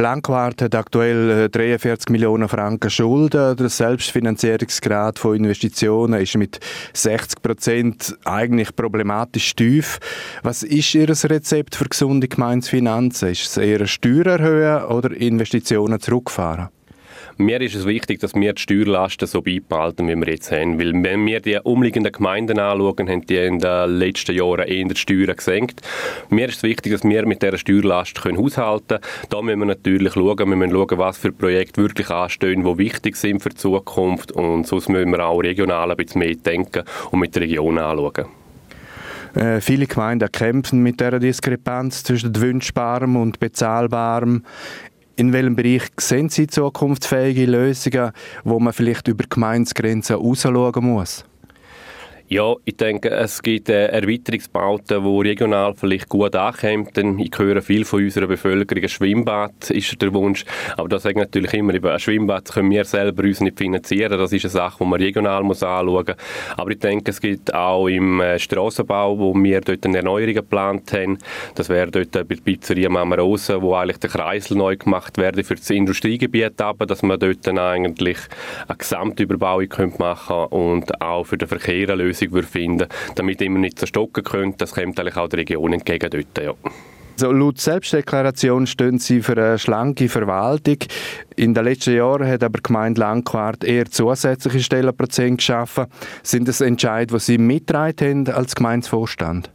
Langquart 0.00 0.62
hat 0.62 0.76
aktuell 0.76 1.48
43 1.48 2.08
äh, 2.08 2.12
Millionen 2.12 2.48
Franken 2.48 2.88
Schulden. 2.88 3.56
Der 3.56 3.68
Selbstfinanzierungsgrad 3.68 5.18
von 5.18 5.34
Investitionen 5.34 6.20
ist 6.20 6.36
mit 6.36 6.60
60 6.92 7.42
Prozent 7.42 8.16
eigentlich 8.24 8.76
problematisch 8.76 9.56
tief. 9.56 9.98
Was 10.44 10.62
ist 10.62 10.94
Ihr 10.94 11.08
Rezept 11.08 11.74
für 11.74 11.86
gesunde 11.86 12.28
Gemeinsfinanzen? 12.28 13.30
Ist 13.30 13.46
es 13.46 13.56
eher 13.56 13.88
Steuern 13.88 14.40
erhöhen 14.40 14.84
oder 14.84 15.10
Investitionen 15.10 15.98
zurückfahren? 15.98 16.68
Mir 17.40 17.60
ist 17.60 17.76
es 17.76 17.86
wichtig, 17.86 18.18
dass 18.18 18.34
wir 18.34 18.52
die 18.52 18.60
Steuerlasten 18.60 19.28
so 19.28 19.42
beibehalten, 19.42 20.08
wie 20.08 20.16
wir 20.16 20.26
jetzt 20.26 20.50
haben. 20.50 20.76
Weil 20.80 20.92
wenn 21.04 21.24
wir 21.24 21.38
die 21.38 21.56
umliegenden 21.62 22.10
Gemeinden 22.10 22.58
anschauen, 22.58 23.08
haben 23.08 23.26
die 23.26 23.36
in 23.36 23.60
den 23.60 23.90
letzten 23.90 24.34
Jahren 24.34 24.66
eher 24.66 24.88
die 24.88 24.96
Steuern 24.96 25.36
gesenkt. 25.36 25.80
Mir 26.30 26.48
ist 26.48 26.56
es 26.56 26.62
wichtig, 26.64 26.90
dass 26.90 27.04
wir 27.04 27.26
mit 27.26 27.40
dieser 27.40 27.56
Steuerlast 27.56 28.20
können 28.20 28.38
haushalten 28.38 28.98
können. 29.00 29.28
Da 29.30 29.40
müssen 29.40 29.60
wir 29.60 29.66
natürlich 29.66 30.14
schauen, 30.14 30.36
wir 30.36 30.46
müssen 30.46 30.72
schauen, 30.72 30.98
was 30.98 31.16
für 31.16 31.30
Projekte 31.30 31.80
wirklich 31.80 32.10
anstehen, 32.10 32.64
die 32.64 32.78
wichtig 32.78 33.14
sind 33.14 33.40
für 33.40 33.50
die 33.50 33.56
Zukunft. 33.56 34.32
Und 34.32 34.66
sonst 34.66 34.88
müssen 34.88 35.12
wir 35.12 35.24
auch 35.24 35.38
regional 35.38 35.92
ein 35.92 35.96
bisschen 35.96 36.18
mehr 36.18 36.34
denken 36.34 36.82
und 37.12 37.20
mit 37.20 37.36
der 37.36 37.42
Region 37.42 37.78
anschauen. 37.78 38.26
Äh, 39.34 39.60
viele 39.60 39.86
Gemeinden 39.86 40.30
kämpfen 40.32 40.82
mit 40.82 41.00
der 41.00 41.18
Diskrepanz 41.18 42.02
zwischen 42.02 42.34
wünschbarem 42.34 43.16
und 43.16 43.38
bezahlbarem. 43.38 44.42
In 45.18 45.32
welchem 45.32 45.56
Bereich 45.56 45.82
sehen 45.98 46.28
Sie 46.28 46.46
zukunftsfähige 46.46 47.46
Lösungen, 47.46 48.12
wo 48.44 48.60
man 48.60 48.72
vielleicht 48.72 49.08
über 49.08 49.24
Gemeinsgrenzen 49.28 50.14
rausschauen 50.14 50.84
muss? 50.84 51.24
Ja, 52.30 52.54
ich 52.66 52.76
denke, 52.76 53.08
es 53.08 53.40
gibt 53.40 53.70
äh, 53.70 53.86
Erweiterungsbauten, 53.86 55.02
die 55.02 55.28
regional 55.28 55.72
vielleicht 55.72 56.10
gut 56.10 56.36
ankommen. 56.36 57.18
Ich 57.20 57.38
höre 57.38 57.62
viel 57.62 57.86
von 57.86 58.04
unserer 58.04 58.26
Bevölkerung, 58.26 58.82
ein 58.82 58.88
Schwimmbad 58.90 59.70
ist 59.70 60.02
der 60.02 60.12
Wunsch. 60.12 60.44
Aber 60.76 60.90
das 60.90 61.04
sagt 61.04 61.16
natürlich 61.16 61.54
immer, 61.54 61.72
ein 61.72 61.98
Schwimmbad 61.98 62.52
können 62.52 62.70
wir 62.70 62.84
selber 62.84 63.22
uns 63.22 63.40
nicht 63.40 63.56
finanzieren. 63.56 64.18
Das 64.18 64.30
ist 64.34 64.44
eine 64.44 64.50
Sache, 64.50 64.76
die 64.80 64.90
man 64.90 65.00
regional 65.00 65.42
muss 65.42 65.62
anschauen 65.62 66.04
muss. 66.04 66.16
Aber 66.58 66.70
ich 66.70 66.78
denke, 66.80 67.12
es 67.12 67.18
gibt 67.22 67.54
auch 67.54 67.88
im 67.88 68.20
äh, 68.20 68.38
Strassenbau, 68.38 69.18
wo 69.18 69.34
wir 69.34 69.62
dort 69.62 69.86
eine 69.86 69.96
Erneuerung 69.96 70.34
geplant 70.34 70.92
haben. 70.92 71.16
Das 71.54 71.70
wäre 71.70 71.90
dort 71.90 72.10
bei 72.10 72.22
der 72.24 72.42
Pizzeria 72.42 72.90
Mama 72.90 73.16
wo 73.16 73.74
eigentlich 73.74 74.00
der 74.00 74.10
Kreisel 74.10 74.58
neu 74.58 74.76
gemacht 74.76 75.16
werde 75.16 75.44
für 75.44 75.54
das 75.54 75.70
Industriegebiet, 75.70 76.60
aber 76.60 76.84
dass 76.84 77.02
man 77.02 77.18
dort 77.18 77.46
dann 77.46 77.58
eigentlich 77.58 78.18
eine 78.66 78.76
Gesamtüberbauung 78.76 79.68
machen 79.96 80.36
könnte 80.36 80.54
und 80.54 81.00
auch 81.00 81.24
für 81.24 81.38
den 81.38 81.48
Verkehr 81.48 81.88
eine 81.88 82.17
Lösung 82.20 82.38
Lösung 82.38 82.50
finden 82.50 82.88
damit 83.14 83.40
immer 83.42 83.58
nicht 83.58 83.78
zerstocken 83.78 84.24
könnte. 84.24 84.58
Das 84.58 84.72
kommt 84.72 84.98
eigentlich 84.98 85.16
auch 85.16 85.28
der 85.28 85.40
Region 85.40 85.72
entgegen 85.72 86.10
dort, 86.10 86.38
ja. 86.38 86.54
Also 87.20 87.32
laut 87.32 87.58
Selbstdeklaration 87.58 88.68
stehen 88.68 88.98
Sie 89.00 89.22
für 89.22 89.32
eine 89.32 89.58
schlanke 89.58 90.08
Verwaltung. 90.08 90.76
In 91.34 91.52
den 91.52 91.64
letzten 91.64 91.96
Jahren 91.96 92.28
hat 92.28 92.44
aber 92.44 92.58
die 92.58 92.62
Gemeinde 92.62 93.00
Langquart 93.00 93.64
eher 93.64 93.86
zusätzliche 93.86 94.60
Stellenprozent 94.60 95.38
geschaffen. 95.38 95.86
Sind 96.22 96.46
das 96.46 96.60
Entscheidungen, 96.60 97.18
die 97.18 97.24
Sie 97.24 97.38
mitgetragen 97.38 98.28
haben 98.28 98.36
als 98.36 98.54
Gemeindevorstand? 98.54 99.50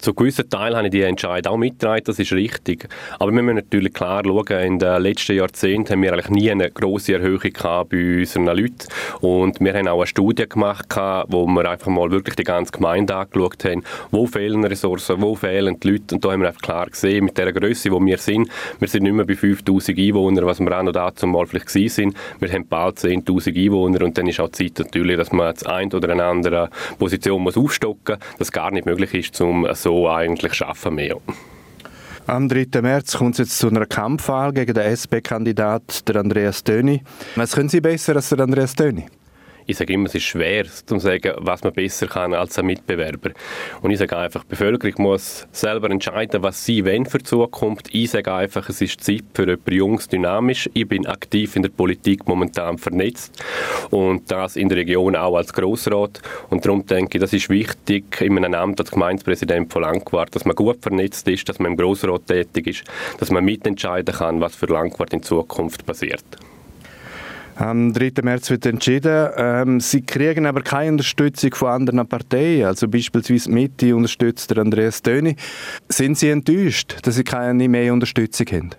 Zu 0.00 0.14
gewissen 0.14 0.48
Teilen 0.48 0.76
habe 0.76 0.86
ich 0.86 0.92
die 0.92 1.02
Entscheidung 1.02 1.52
auch 1.52 1.56
mitgetragen, 1.58 2.04
das 2.06 2.18
ist 2.18 2.32
richtig. 2.32 2.88
Aber 3.18 3.32
wir 3.32 3.42
müssen 3.42 3.56
natürlich 3.56 3.92
klar 3.92 4.22
schauen, 4.24 4.60
in 4.60 4.78
den 4.78 5.02
letzten 5.02 5.36
Jahrzehnten 5.36 5.92
haben 5.92 6.02
wir 6.02 6.14
eigentlich 6.14 6.30
nie 6.30 6.50
eine 6.50 6.70
grosse 6.70 7.12
Erhöhung 7.12 7.52
gehabt 7.52 7.90
bei 7.90 8.20
unseren 8.20 8.46
Leuten. 8.46 8.88
Und 9.20 9.60
wir 9.60 9.74
haben 9.74 9.88
auch 9.88 9.98
eine 9.98 10.06
Studie 10.06 10.48
gemacht, 10.48 10.86
wo 11.28 11.46
wir 11.46 11.70
einfach 11.70 11.88
mal 11.88 12.10
wirklich 12.10 12.34
die 12.36 12.44
ganze 12.44 12.72
Gemeinde 12.72 13.14
angeschaut 13.14 13.62
haben, 13.66 13.84
wo 14.10 14.26
fehlen 14.26 14.64
Ressourcen, 14.64 15.20
wo 15.20 15.34
fehlen 15.34 15.78
die 15.80 15.90
Leute. 15.90 16.14
Und 16.14 16.24
da 16.24 16.32
haben 16.32 16.40
wir 16.40 16.48
einfach 16.48 16.62
klar 16.62 16.86
gesehen, 16.86 17.26
mit 17.26 17.36
der 17.36 17.52
Größe, 17.52 17.90
wo 17.90 18.02
wir 18.02 18.16
sind, 18.16 18.48
wir 18.78 18.88
sind 18.88 19.02
nicht 19.02 19.12
mehr 19.12 19.26
bei 19.26 19.34
5000 19.34 19.98
Einwohnern, 19.98 20.46
was 20.46 20.60
wir 20.60 20.78
auch 20.78 20.82
noch 20.82 20.92
dazu 20.92 21.26
mal 21.26 21.46
vielleicht 21.46 21.66
gewesen 21.66 21.94
sind. 21.94 22.16
Wir 22.38 22.50
haben 22.50 22.66
bald 22.66 22.96
10.000 22.96 23.54
Einwohner 23.66 24.02
und 24.02 24.16
dann 24.16 24.26
ist 24.28 24.40
auch 24.40 24.48
Zeit 24.48 24.78
natürlich, 24.78 25.18
dass 25.18 25.30
man 25.30 25.52
das 25.52 25.66
eine 25.66 25.94
oder 25.94 26.08
eine 26.08 26.24
andere 26.24 26.70
Position 26.98 27.42
muss 27.42 27.58
aufstocken 27.58 28.16
muss, 28.16 28.38
das 28.38 28.52
gar 28.52 28.70
nicht 28.70 28.86
möglich 28.86 29.12
ist, 29.12 29.38
um 29.42 29.66
so 29.74 29.89
so 29.90 30.08
eigentlich 30.08 30.54
schaffen 30.54 30.96
wir. 30.96 31.16
Am 32.26 32.48
3. 32.48 32.80
März 32.80 33.16
kommt 33.16 33.34
es 33.34 33.38
jetzt 33.38 33.58
zu 33.58 33.68
einer 33.68 33.86
Kampfwahl 33.86 34.52
gegen 34.52 34.72
den 34.72 34.84
SP-Kandidat 34.86 36.04
Andreas 36.14 36.62
Töni. 36.62 37.02
Was 37.34 37.56
können 37.56 37.68
Sie 37.68 37.80
besser 37.80 38.14
als 38.14 38.32
Andreas 38.32 38.76
Töni? 38.76 39.06
Ich 39.70 39.76
sage 39.76 39.92
immer, 39.92 40.06
es 40.06 40.14
ist 40.16 40.24
schwer 40.24 40.64
zu 40.64 40.98
sagen, 40.98 41.32
was 41.38 41.62
man 41.62 41.72
besser 41.72 42.08
kann 42.08 42.34
als 42.34 42.58
ein 42.58 42.66
Mitbewerber. 42.66 43.30
Und 43.82 43.92
ich 43.92 43.98
sage 43.98 44.16
einfach, 44.16 44.42
die 44.42 44.48
Bevölkerung 44.48 44.94
muss 44.98 45.46
selber 45.52 45.90
entscheiden, 45.90 46.42
was 46.42 46.64
sie 46.64 46.84
wollen 46.84 47.06
für 47.06 47.18
die 47.18 47.24
Zukunft. 47.24 47.88
Ich 47.92 48.10
sage 48.10 48.34
einfach, 48.34 48.68
es 48.68 48.80
ist 48.80 49.02
Zeit 49.02 49.24
für 49.32 49.42
jemanden 49.42 49.72
Jungs, 49.72 50.08
dynamisch. 50.08 50.68
Ich 50.74 50.88
bin 50.88 51.06
aktiv 51.06 51.54
in 51.54 51.62
der 51.62 51.70
Politik 51.70 52.26
momentan 52.26 52.78
vernetzt 52.78 53.42
und 53.90 54.28
das 54.30 54.56
in 54.56 54.68
der 54.68 54.78
Region 54.78 55.14
auch 55.14 55.36
als 55.36 55.52
Grossrat. 55.52 56.20
Und 56.48 56.66
darum 56.66 56.84
denke 56.84 57.18
ich, 57.18 57.20
das 57.20 57.32
ist 57.32 57.48
wichtig 57.48 58.20
in 58.20 58.44
einem 58.44 58.54
Amt 58.54 58.80
als 58.80 58.90
Gemeindepräsident 58.90 59.72
von 59.72 59.82
Langquart, 59.82 60.34
dass 60.34 60.44
man 60.44 60.56
gut 60.56 60.82
vernetzt 60.82 61.28
ist, 61.28 61.48
dass 61.48 61.60
man 61.60 61.72
im 61.72 61.76
Grossrat 61.76 62.26
tätig 62.26 62.66
ist, 62.66 62.84
dass 63.18 63.30
man 63.30 63.44
mitentscheiden 63.44 64.14
kann, 64.14 64.40
was 64.40 64.56
für 64.56 64.66
Langquart 64.66 65.12
in 65.12 65.22
Zukunft 65.22 65.86
passiert. 65.86 66.24
Am 67.60 67.92
3. 67.92 68.12
März 68.22 68.48
wird 68.48 68.64
entschieden. 68.64 69.28
Ähm, 69.36 69.80
sie 69.80 70.00
kriegen 70.00 70.46
aber 70.46 70.62
keine 70.62 70.92
Unterstützung 70.92 71.54
von 71.54 71.68
anderen 71.68 72.08
Parteien. 72.08 72.64
Also 72.64 72.88
beispielsweise 72.88 73.50
Mitte 73.50 73.94
unterstützt 73.94 74.56
Andreas 74.56 75.02
Töni. 75.02 75.36
Sind 75.86 76.16
Sie 76.16 76.30
enttäuscht, 76.30 76.96
dass 77.02 77.16
Sie 77.16 77.24
keine 77.24 77.68
mehr 77.68 77.92
Unterstützung 77.92 78.46
haben? 78.46 78.70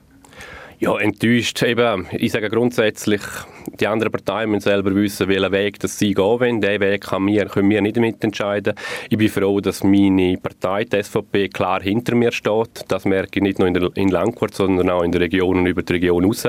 Ja, 0.83 0.97
enttäuscht. 0.97 1.61
Eben, 1.61 2.07
ich 2.11 2.31
sage 2.31 2.50
grundsätzlich, 2.50 3.21
die 3.79 3.85
anderen 3.85 4.11
Parteien 4.11 4.50
müssen 4.50 4.61
selber 4.63 4.95
wissen, 4.95 5.27
welchen 5.27 5.51
Weg 5.51 5.79
dass 5.79 6.00
sie 6.00 6.15
gehen 6.15 6.25
wollen. 6.25 6.59
Diesen 6.59 6.81
Weg 6.81 7.01
können 7.03 7.27
wir, 7.27 7.45
können 7.45 7.69
wir 7.69 7.81
nicht 7.83 7.97
mitentscheiden. 7.97 8.73
Ich 9.07 9.15
bin 9.19 9.29
froh, 9.29 9.61
dass 9.61 9.83
meine 9.83 10.39
Partei, 10.41 10.85
die 10.85 11.03
SVP, 11.03 11.50
klar 11.50 11.83
hinter 11.83 12.15
mir 12.15 12.31
steht. 12.31 12.85
Das 12.88 13.05
merke 13.05 13.38
ich 13.38 13.43
nicht 13.43 13.59
nur 13.59 13.67
in, 13.67 13.75
der, 13.75 13.91
in 13.93 14.09
Langquart, 14.09 14.55
sondern 14.55 14.89
auch 14.89 15.03
in 15.03 15.11
der 15.11 15.21
Region 15.21 15.59
und 15.59 15.67
über 15.67 15.83
die 15.83 15.93
Region 15.93 16.25
raus. 16.25 16.47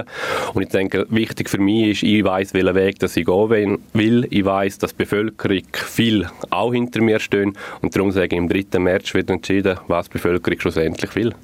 Und 0.55 0.63
ich 0.63 0.71
denke, 0.71 1.05
wichtig 1.11 1.51
für 1.51 1.61
mich 1.61 2.03
ist, 2.03 2.03
ich 2.03 2.25
weiß, 2.25 2.55
welchen 2.55 2.75
Weg 2.75 3.01
dass 3.01 3.15
ich 3.19 3.27
gehen 3.27 3.81
will. 3.93 4.27
Ich 4.31 4.47
weiß, 4.47 4.79
dass 4.79 4.93
die 4.93 5.05
Bevölkerung 5.05 5.67
viel 5.75 6.27
auch 6.49 6.73
hinter 6.73 7.03
mir 7.03 7.21
stehen. 7.21 7.53
Und 7.83 7.95
darum 7.95 8.11
sage 8.11 8.35
ich, 8.35 8.41
am 8.41 8.49
3. 8.49 8.79
März 8.79 9.13
wird 9.13 9.29
entschieden, 9.29 9.79
was 9.89 10.09
die 10.09 10.15
Bevölkerung 10.15 10.59
schlussendlich 10.59 11.15
will. 11.17 11.35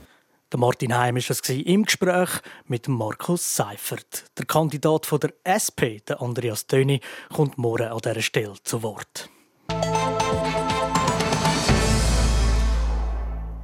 Der 0.50 0.59
Martin 0.59 0.97
Heim 0.97 1.17
war 1.17 1.23
das 1.28 1.47
im 1.50 1.85
Gespräch 1.85 2.31
mit 2.64 2.88
Markus 2.88 3.55
Seifert. 3.55 4.25
Der 4.38 4.47
Kandidat 4.47 5.05
von 5.05 5.21
der 5.21 5.35
SP, 5.45 6.00
der 6.09 6.23
Andreas 6.23 6.67
Töni, 6.67 7.00
kommt 7.35 7.59
morgen 7.59 7.88
an 7.88 7.99
dieser 7.99 8.23
Stelle 8.23 8.55
zu 8.62 8.83
Wort. 8.83 9.28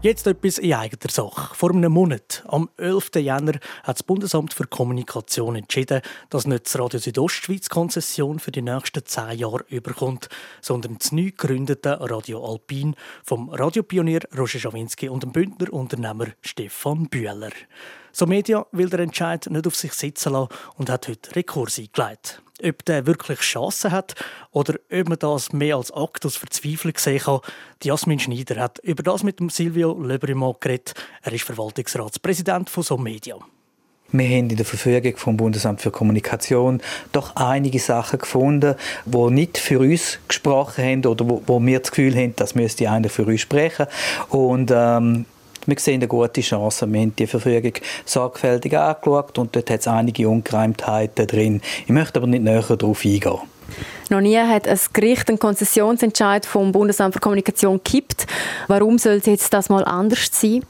Jetzt 0.04 0.26
etwas 0.26 0.58
in 0.58 0.74
eigener 0.74 1.10
Sache. 1.10 1.54
Vor 1.54 1.70
einem 1.70 1.90
Monat, 1.90 2.44
am 2.48 2.68
11. 2.76 3.12
Jänner, 3.14 3.54
hat 3.84 3.96
das 3.96 4.02
Bundesamt 4.02 4.52
für 4.52 4.66
Kommunikation 4.66 5.56
entschieden, 5.56 6.02
dass 6.28 6.46
nicht 6.46 6.66
das 6.66 6.78
Radio 6.78 7.00
Südostschweiz 7.00 7.70
Konzession 7.70 8.38
für 8.38 8.52
die 8.52 8.60
nächsten 8.60 9.06
zehn 9.06 9.38
Jahre 9.38 9.64
überkommt, 9.70 10.28
sondern 10.60 10.98
das 10.98 11.10
neu 11.10 11.30
gegründete 11.30 11.96
Radio 12.02 12.44
Alpin 12.46 12.96
vom 13.22 13.48
Radiopionier 13.48 14.20
Roger 14.36 14.58
Schawinski 14.58 15.08
und 15.08 15.22
dem 15.22 15.32
Bündner 15.32 15.72
Unternehmer 15.72 16.26
Stefan 16.42 17.08
Bühler. 17.08 17.52
So 18.12 18.26
Media 18.26 18.66
will 18.72 18.90
der 18.90 19.00
Entscheid 19.00 19.46
nicht 19.48 19.66
auf 19.66 19.74
sich 19.74 19.94
sitzen 19.94 20.34
lassen 20.34 20.50
und 20.76 20.90
hat 20.90 21.08
heute 21.08 21.34
Rekurs 21.34 21.78
eingeleitet 21.78 22.43
ob 22.62 22.84
der 22.84 23.06
wirklich 23.06 23.40
Chancen 23.40 23.90
hat 23.90 24.14
oder 24.52 24.74
ob 24.92 25.08
man 25.08 25.18
das 25.18 25.52
mehr 25.52 25.76
als 25.76 25.92
Akt 25.92 26.24
aus 26.24 26.36
Verzweiflung 26.36 26.94
sehen 26.96 27.20
kann. 27.20 27.40
Die 27.82 27.88
Jasmin 27.88 28.20
Schneider 28.20 28.60
hat 28.60 28.78
über 28.80 29.02
das 29.02 29.22
mit 29.22 29.40
Silvio 29.50 30.00
Lebrimo 30.00 30.56
geredet. 30.58 30.94
Er 31.22 31.32
ist 31.32 31.44
Verwaltungsratspräsident 31.44 32.70
von 32.70 32.82
So 32.82 32.96
Media. 32.96 33.36
Wir 34.12 34.28
haben 34.28 34.48
in 34.48 34.56
der 34.56 34.64
Verfügung 34.64 35.16
vom 35.16 35.36
Bundesamt 35.36 35.80
für 35.80 35.90
Kommunikation 35.90 36.80
doch 37.10 37.34
einige 37.34 37.80
Sachen 37.80 38.20
gefunden, 38.20 38.76
die 39.06 39.30
nicht 39.30 39.58
für 39.58 39.80
uns 39.80 40.20
gesprochen 40.28 40.84
haben 40.84 41.06
oder 41.06 41.28
wo, 41.28 41.42
wo 41.46 41.60
wir 41.60 41.80
das 41.80 41.90
Gefühl 41.90 42.14
haben, 42.14 42.36
das 42.36 42.54
müsste 42.54 42.88
einer 42.88 43.08
für 43.08 43.24
uns 43.24 43.40
sprechen. 43.40 43.86
Und 44.28 44.70
ähm, 44.72 45.24
wir 45.66 45.78
sehen 45.78 45.94
eine 45.94 46.08
gute 46.08 46.40
Chance. 46.40 46.90
Wir 46.92 47.00
haben 47.00 47.16
die 47.16 47.26
Verfügung 47.26 47.72
sorgfältig 48.04 48.76
angeschaut 48.76 49.38
und 49.38 49.54
dort 49.54 49.70
hat 49.70 49.80
es 49.80 49.88
einige 49.88 50.28
Ungereimtheiten 50.28 51.26
drin. 51.26 51.60
Ich 51.84 51.92
möchte 51.92 52.18
aber 52.18 52.26
nicht 52.26 52.44
näher 52.44 52.62
darauf 52.62 53.04
eingehen. 53.04 53.38
Noch 54.10 54.20
nie 54.20 54.36
hat 54.38 54.68
ein 54.68 54.78
Gericht 54.92 55.28
einen 55.28 55.38
Konzessionsentscheid 55.38 56.44
vom 56.46 56.72
Bundesamt 56.72 57.14
für 57.14 57.20
Kommunikation 57.20 57.80
gekippt. 57.82 58.26
Warum 58.68 58.98
soll 58.98 59.14
es 59.14 59.26
jetzt 59.26 59.52
das 59.52 59.68
mal 59.68 59.84
anders 59.84 60.28
sein? 60.32 60.64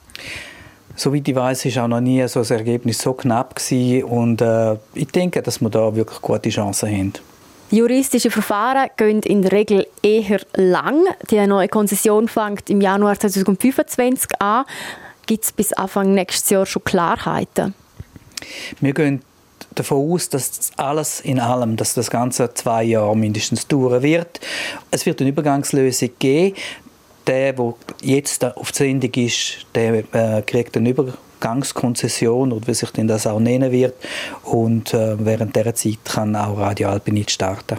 Soweit 0.97 1.27
ich 1.27 1.35
weiß, 1.35 1.65
ist 1.65 1.79
auch 1.79 1.89
noch 1.89 2.01
nie 2.01 2.27
so 2.29 2.41
ein 2.41 2.51
Ergebnis 2.51 2.99
so 2.99 3.15
knapp 3.15 3.57
gewesen 3.57 4.05
und 4.05 4.41
äh, 4.41 4.75
ich 4.95 5.09
denke, 5.09 5.43
dass 5.43 5.61
wir 5.61 5.69
da 5.69 5.95
wirklich 5.97 6.21
gute 6.23 6.51
Chancen 6.51 6.89
haben. 6.89 7.13
Die 7.75 7.81
juristischen 7.81 8.31
Verfahren 8.31 8.89
gehen 8.97 9.21
in 9.23 9.43
der 9.43 9.51
Regel 9.51 9.89
eher 10.01 10.41
lang. 10.55 11.07
Die 11.29 11.45
neue 11.45 11.67
Konzession 11.67 12.29
fängt 12.29 12.71
im 12.71 12.81
Januar 12.81 13.19
2025 13.19 14.41
an. 14.41 14.65
Gibt 15.27 15.43
es 15.43 15.51
bis 15.51 15.73
Anfang 15.73 16.15
nächstes 16.15 16.51
Jahr 16.51 16.67
schon 16.67 16.85
Klarheiten? 16.85 17.75
Wir 18.81 18.95
gehen 18.95 19.23
davon 19.75 20.13
aus, 20.13 20.29
dass 20.29 20.71
alles 20.77 21.19
in 21.19 21.41
allem, 21.41 21.77
dass 21.77 21.95
das 21.95 22.13
Ganze 22.13 22.55
zwei 22.55 22.85
Jahre 22.85 23.17
mindestens 23.17 23.67
dauern 23.67 24.05
wird. 24.05 24.39
Es 24.93 25.05
wird 25.05 25.21
eine 25.21 25.31
Übergangslösung 25.31 26.11
geben. 26.21 26.55
Der, 27.27 27.55
der 27.55 27.75
jetzt 28.03 28.45
auf 28.45 28.71
Sendung 28.73 29.11
ist, 29.15 29.67
der 29.75 30.05
äh, 30.15 30.43
kriegt 30.43 30.77
eine 30.77 30.91
Übergangskonzession 31.45 32.53
oder 32.53 32.67
wie 32.67 32.75
sich 32.75 32.91
denn 32.91 33.07
das 33.07 33.27
auch 33.27 33.41
nennen 33.41 33.71
wird. 33.71 33.95
Und 34.45 34.95
äh, 34.95 35.17
während 35.19 35.55
dieser 35.55 35.75
Zeit 35.75 35.99
kann 36.05 36.35
auch 36.37 36.59
Radio 36.59 36.89
Alpe 36.89 37.13
nicht 37.13 37.31
starten. 37.31 37.79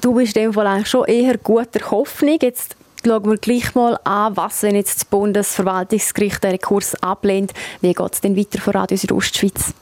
Du 0.00 0.14
bist 0.14 0.36
in 0.36 0.44
dem 0.44 0.52
Fall 0.52 0.66
eigentlich 0.66 0.88
schon 0.88 1.06
eher 1.06 1.38
guter 1.38 1.90
Hoffnung. 1.90 2.38
Jetzt 2.40 2.76
schauen 3.04 3.24
wir 3.24 3.36
gleich 3.38 3.74
mal 3.74 3.98
an, 4.04 4.36
was, 4.36 4.62
wenn 4.62 4.74
jetzt 4.74 4.96
das 4.96 5.04
Bundesverwaltungsgericht 5.04 6.42
den 6.42 6.58
Kurs 6.58 6.94
ablehnt. 7.02 7.52
Wie 7.80 7.92
geht 7.92 8.12
es 8.12 8.20
denn 8.20 8.36
weiter 8.36 8.60
für 8.60 8.74
Radio 8.74 8.96
Südostschweiz? 8.96 9.74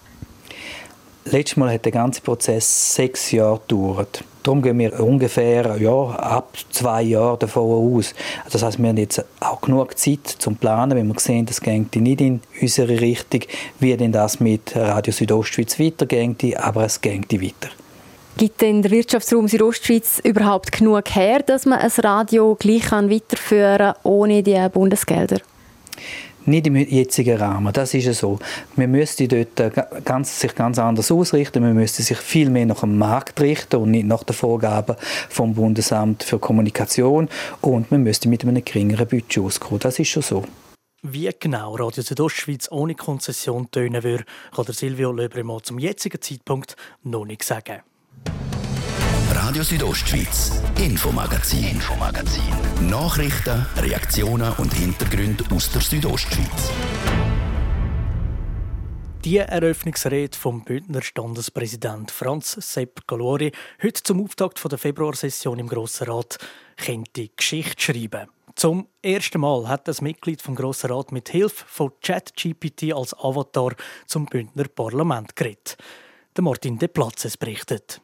Letztes 1.26 1.56
Mal 1.56 1.72
hat 1.72 1.84
der 1.86 1.92
ganze 1.92 2.20
Prozess 2.20 2.94
sechs 2.94 3.32
Jahre 3.32 3.60
gedauert. 3.66 4.24
Darum 4.42 4.60
gehen 4.60 4.78
wir 4.78 5.00
ungefähr 5.00 5.78
ja, 5.78 6.06
ab 6.10 6.54
zwei 6.70 7.00
Jahren 7.00 7.38
davon 7.38 7.96
aus. 7.96 8.14
Das 8.50 8.62
heißt, 8.62 8.78
wir 8.78 8.90
haben 8.90 8.98
jetzt 8.98 9.24
auch 9.40 9.62
genug 9.62 9.98
Zeit 9.98 10.26
zum 10.26 10.56
Planen, 10.56 10.98
wenn 10.98 11.08
wir 11.08 11.18
sehen, 11.18 11.46
das 11.46 11.62
geht 11.62 11.96
nicht 11.96 12.20
in 12.20 12.42
unsere 12.60 13.00
Richtung, 13.00 13.40
wie 13.80 13.96
denn 13.96 14.12
das 14.12 14.38
mit 14.38 14.76
Radio 14.76 15.14
Südostschweiz 15.14 15.80
weitergeht, 15.80 16.58
aber 16.58 16.84
es 16.84 17.00
geht 17.00 17.32
weiter. 17.32 17.70
Gibt 18.36 18.60
denn 18.60 18.82
der 18.82 18.90
Wirtschaftsraum 18.90 19.48
Südostschweiz 19.48 20.20
überhaupt 20.22 20.72
genug 20.72 21.14
her, 21.14 21.40
dass 21.40 21.64
man 21.64 21.78
ein 21.78 21.90
Radio 22.02 22.54
gleich 22.54 22.92
weiterführen 22.92 23.78
kann, 23.78 23.94
ohne 24.02 24.42
die 24.42 24.68
Bundesgelder? 24.70 25.38
Nicht 26.46 26.66
im 26.66 26.76
jetzigen 26.76 27.38
Rahmen, 27.38 27.72
das 27.72 27.94
ist 27.94 28.18
so. 28.18 28.38
Man 28.76 28.90
müsste 28.90 29.26
dort 29.28 29.60
äh, 29.60 29.70
ganz, 30.04 30.40
sich 30.40 30.54
ganz 30.54 30.78
anders 30.78 31.10
ausrichten, 31.10 31.62
man 31.62 31.74
müsste 31.74 32.02
sich 32.02 32.18
viel 32.18 32.50
mehr 32.50 32.66
nach 32.66 32.80
dem 32.80 32.98
Markt 32.98 33.40
richten 33.40 33.76
und 33.76 33.90
nicht 33.90 34.06
nach 34.06 34.24
den 34.24 34.34
Vorgaben 34.34 34.96
vom 35.30 35.54
Bundesamt 35.54 36.22
für 36.22 36.38
Kommunikation 36.38 37.28
und 37.62 37.90
man 37.90 38.02
müsste 38.02 38.28
mit 38.28 38.42
einem 38.42 38.62
geringeren 38.62 39.08
Budget 39.08 39.42
auskommen, 39.42 39.80
das 39.80 39.98
ist 39.98 40.08
schon 40.08 40.22
so. 40.22 40.44
Wie 41.02 41.30
genau 41.38 41.76
Radio 41.76 42.02
Südostschweiz 42.02 42.68
ohne 42.70 42.94
Konzession 42.94 43.70
tönen 43.70 44.02
würde, 44.02 44.24
kann 44.54 44.64
der 44.64 44.74
Silvio 44.74 45.12
Löbremo 45.12 45.60
zum 45.60 45.78
jetzigen 45.78 46.20
Zeitpunkt 46.20 46.76
noch 47.02 47.24
nicht 47.24 47.42
sagen. 47.42 47.82
Radio 49.36 49.64
Südostschweiz, 49.64 50.62
Infomagazin, 50.78 51.64
Infomagazin. 51.64 52.42
Nachrichten, 52.88 53.66
Reaktionen 53.76 54.52
und 54.58 54.72
Hintergründe 54.72 55.44
aus 55.52 55.72
der 55.72 55.82
Südostschweiz. 55.82 56.70
Die 59.24 59.38
Eröffnungsrede 59.38 60.38
vom 60.38 60.64
Bündner 60.64 61.02
Standespräsident 61.02 62.12
Franz 62.12 62.52
Sepp 62.60 63.08
Galori 63.08 63.50
heute 63.82 64.02
zum 64.04 64.22
Auftakt 64.22 64.62
der 64.70 64.78
Februarsession 64.78 65.58
im 65.58 65.68
Grossen 65.68 66.06
Rat 66.06 66.38
könnte 66.76 67.28
Geschichte 67.36 67.82
schreiben. 67.82 68.28
Zum 68.54 68.86
ersten 69.02 69.40
Mal 69.40 69.68
hat 69.68 69.88
das 69.88 70.00
Mitglied 70.00 70.42
vom 70.42 70.54
Grossen 70.54 70.92
Rat 70.92 71.10
mit 71.10 71.28
Hilfe 71.28 71.64
von 71.66 71.90
ChatGPT 72.00 72.94
als 72.94 73.12
Avatar 73.18 73.74
zum 74.06 74.26
Bündner 74.26 74.68
Parlament 74.68 75.34
geredet. 75.34 75.76
Martin 76.40 76.78
De 76.78 76.88
Platzes 76.88 77.36
berichtet. 77.36 78.00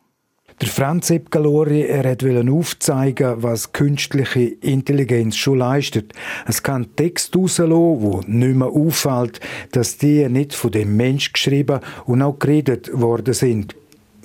Der 0.61 0.69
Franz 0.69 1.07
Sepp 1.07 1.31
Galori, 1.31 1.87
er 1.87 2.05
wollte 2.05 2.53
aufzeigen, 2.53 3.43
was 3.43 3.73
künstliche 3.73 4.41
Intelligenz 4.41 5.37
schon 5.37 5.57
leistet. 5.57 6.13
Es 6.47 6.63
kann 6.63 6.95
Text 6.97 7.35
rauslassen, 7.35 7.73
wo 7.73 8.21
nicht 8.27 8.57
mehr 8.57 8.69
auffällt, 8.69 9.41
dass 9.73 9.97
die 9.97 10.29
nicht 10.29 10.55
von 10.55 10.71
dem 10.71 10.99
Mensch 10.99 11.33
geschrieben 11.33 11.81
und 12.05 12.21
auch 12.21 12.39
geredet 12.39 12.91
worden 12.93 13.33
sind. 13.33 13.75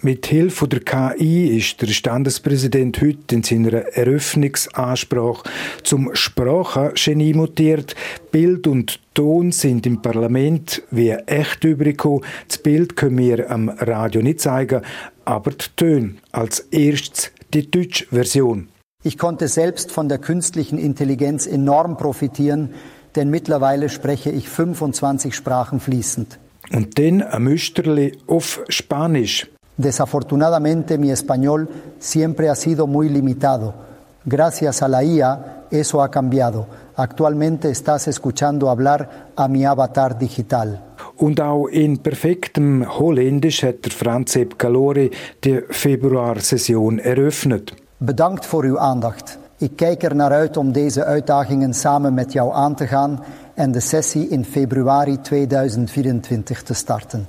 Mit 0.05 0.27
Hilfe 0.27 0.67
der 0.67 0.81
KI 0.81 1.57
ist 1.57 1.81
der 1.81 1.87
Standespräsident 1.87 3.01
heute 3.01 3.33
in 3.33 3.41
seiner 3.41 3.73
Eröffnungsansprache 3.73 5.49
zum 5.81 6.13
Sprachgenie 6.13 7.33
mutiert. 7.33 7.95
Bild 8.31 8.67
und 8.67 8.99
Ton 9.15 9.51
sind 9.51 9.87
im 9.87 10.03
Parlament 10.03 10.83
wie 10.91 11.09
echt 11.09 11.63
übergekommen. 11.63 12.23
Das 12.47 12.59
Bild 12.59 12.95
können 12.95 13.17
wir 13.17 13.49
am 13.49 13.67
Radio 13.67 14.21
nicht 14.21 14.41
zeigen, 14.41 14.83
aber 15.25 15.49
die 15.49 15.65
Töne. 15.75 16.17
Als 16.31 16.59
erstes 16.59 17.31
die 17.55 17.71
deutsche 17.71 18.05
Version. 18.11 18.67
Ich 19.01 19.17
konnte 19.17 19.47
selbst 19.47 19.91
von 19.91 20.07
der 20.07 20.19
künstlichen 20.19 20.77
Intelligenz 20.77 21.47
enorm 21.47 21.97
profitieren, 21.97 22.75
denn 23.15 23.31
mittlerweile 23.31 23.89
spreche 23.89 24.29
ich 24.29 24.49
25 24.49 25.33
Sprachen 25.33 25.79
fließend. 25.79 26.37
Und 26.71 26.99
dann 26.99 27.23
ein 27.23 27.41
Müsterli 27.41 28.19
auf 28.27 28.61
Spanisch. 28.69 29.47
Desafortunadamente 29.77 30.97
mi 30.97 31.11
español 31.11 31.69
siempre 31.99 32.49
ha 32.49 32.55
sido 32.55 32.87
muy 32.87 33.09
limitado. 33.09 33.73
Gracias 34.25 34.81
a 34.81 34.87
la 34.87 35.03
IA 35.03 35.55
eso 35.69 36.01
ha 36.01 36.09
cambiado. 36.09 36.67
Actualmente 36.95 37.69
estás 37.69 38.07
escuchando 38.07 38.69
hablar 38.69 39.31
a 39.35 39.47
mi 39.47 39.65
avatar 39.65 40.17
digital. 40.17 40.81
Und 41.17 41.39
auch 41.41 41.67
in 41.69 41.97
perfektem 41.97 42.85
Holländisch 42.99 43.63
hat 43.63 43.83
der 43.83 43.91
Franz 43.91 44.31
Sepp 44.31 44.57
Galori 44.57 45.11
die 45.43 45.61
Februarsession 45.69 46.99
eröffnet. 46.99 47.73
Bedankt 47.97 48.45
voor 48.45 48.63
uw 48.63 48.79
aandacht. 48.79 49.37
Ik 49.57 49.75
kijk 49.75 50.03
er 50.03 50.15
naar 50.15 50.31
uit 50.31 50.57
om 50.57 50.71
deze 50.71 51.03
uitdagingen 51.03 51.73
samen 51.73 52.13
met 52.13 52.33
jou 52.33 52.53
aan 52.53 52.75
te 52.75 52.87
gaan 52.87 53.23
en 53.53 53.71
de 53.71 53.79
sessie 53.79 54.27
in 54.27 54.45
februari 54.45 55.21
2024 55.21 56.63
te 56.63 56.73
starten. 56.73 57.27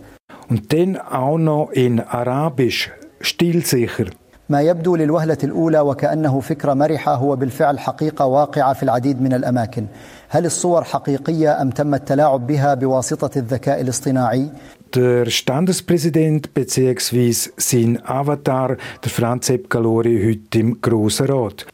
Und 0.51 0.73
dann 0.73 0.97
auch 0.97 1.37
noch 1.37 1.69
in 1.71 2.01
Arabisch, 2.01 2.91
stilsicher. 3.21 4.07
ما 4.49 4.61
يبدو 4.61 4.95
للوهلة 4.95 5.37
الأولى 5.43 5.79
وكأنه 5.79 6.39
فكرة 6.39 6.73
مرحة 6.73 7.15
هو 7.15 7.35
بالفعل 7.35 7.79
حقيقة 7.79 8.25
واقعة 8.25 8.73
في 8.73 8.83
العديد 8.83 9.21
من 9.21 9.33
الأماكن 9.33 9.85
هل 10.29 10.45
الصور 10.45 10.83
حقيقية 10.83 11.61
أم 11.61 11.69
تم 11.69 11.93
التلاعب 11.93 12.47
بها 12.47 12.73
بواسطة 12.73 13.37
الذكاء 13.37 13.81
الاصطناعي؟ 13.81 14.49
Der 14.93 15.29
Standespräsident 15.29 16.53
bzw. 16.53 17.31
sein 17.57 17.99
Avatar, 18.03 18.75
der 19.03 19.09
Franz 19.09 19.47
Sepp 19.47 19.69
Galori, 19.69 20.21
heute 20.21 20.59
im 20.59 20.81
Grossen 20.81 21.27
Rat. 21.27 21.65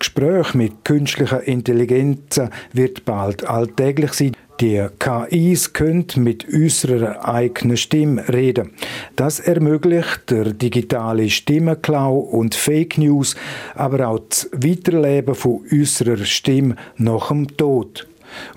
Gespräch 0.00 0.54
mit 0.54 0.84
künstlicher 0.84 1.46
Intelligenz 1.46 2.40
wird 2.72 3.04
bald 3.04 3.48
alltäglich 3.48 4.12
sein. 4.12 4.32
Die 4.61 4.85
KIs 4.99 5.71
können 5.71 6.05
mit 6.17 6.45
unserer 6.49 7.25
eigenen 7.25 7.77
Stimme 7.77 8.27
reden. 8.27 8.71
Das 9.15 9.39
ermöglicht 9.39 10.29
der 10.29 10.51
digitale 10.51 11.29
Stimmenklau 11.29 12.17
und 12.17 12.55
Fake 12.55 12.97
News, 12.97 13.37
aber 13.73 14.09
auch 14.09 14.19
das 14.27 14.49
Weiterleben 14.51 15.33
von 15.33 15.61
unserer 15.71 16.25
Stimme 16.25 16.75
nach 16.97 17.29
dem 17.29 17.55
Tod. 17.55 18.05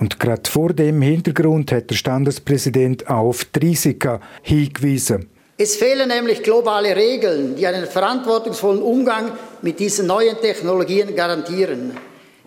Und 0.01 0.19
gerade 0.19 0.51
vor 0.51 0.73
dem 0.73 1.01
Hintergrund 1.03 1.71
hat 1.71 1.91
der 1.91 1.95
Standespräsident 1.95 3.09
auf 3.09 3.45
die 3.45 3.61
Risiken 3.61 4.19
hingewiesen. 4.43 5.29
Es 5.57 5.77
fehlen 5.77 6.09
nämlich 6.09 6.43
globale 6.43 6.97
Regeln, 6.97 7.55
die 7.55 7.65
einen 7.65 7.87
verantwortungsvollen 7.87 8.83
Umgang 8.83 9.31
mit 9.63 9.79
diesen 9.79 10.09
neuen 10.09 10.37
Technologien 10.41 11.15
garantieren. 11.15 11.93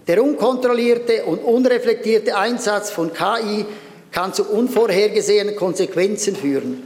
Der 0.07 0.23
unkontrollierte 0.23 1.25
und 1.25 1.39
unreflektierte 1.39 2.37
Einsatz 2.37 2.91
von 2.91 3.11
KI 3.11 3.65
kann 4.11 4.33
zu 4.33 4.43
unvorhergesehenen 4.43 5.55
Konsequenzen 5.55 6.35
führen. 6.35 6.85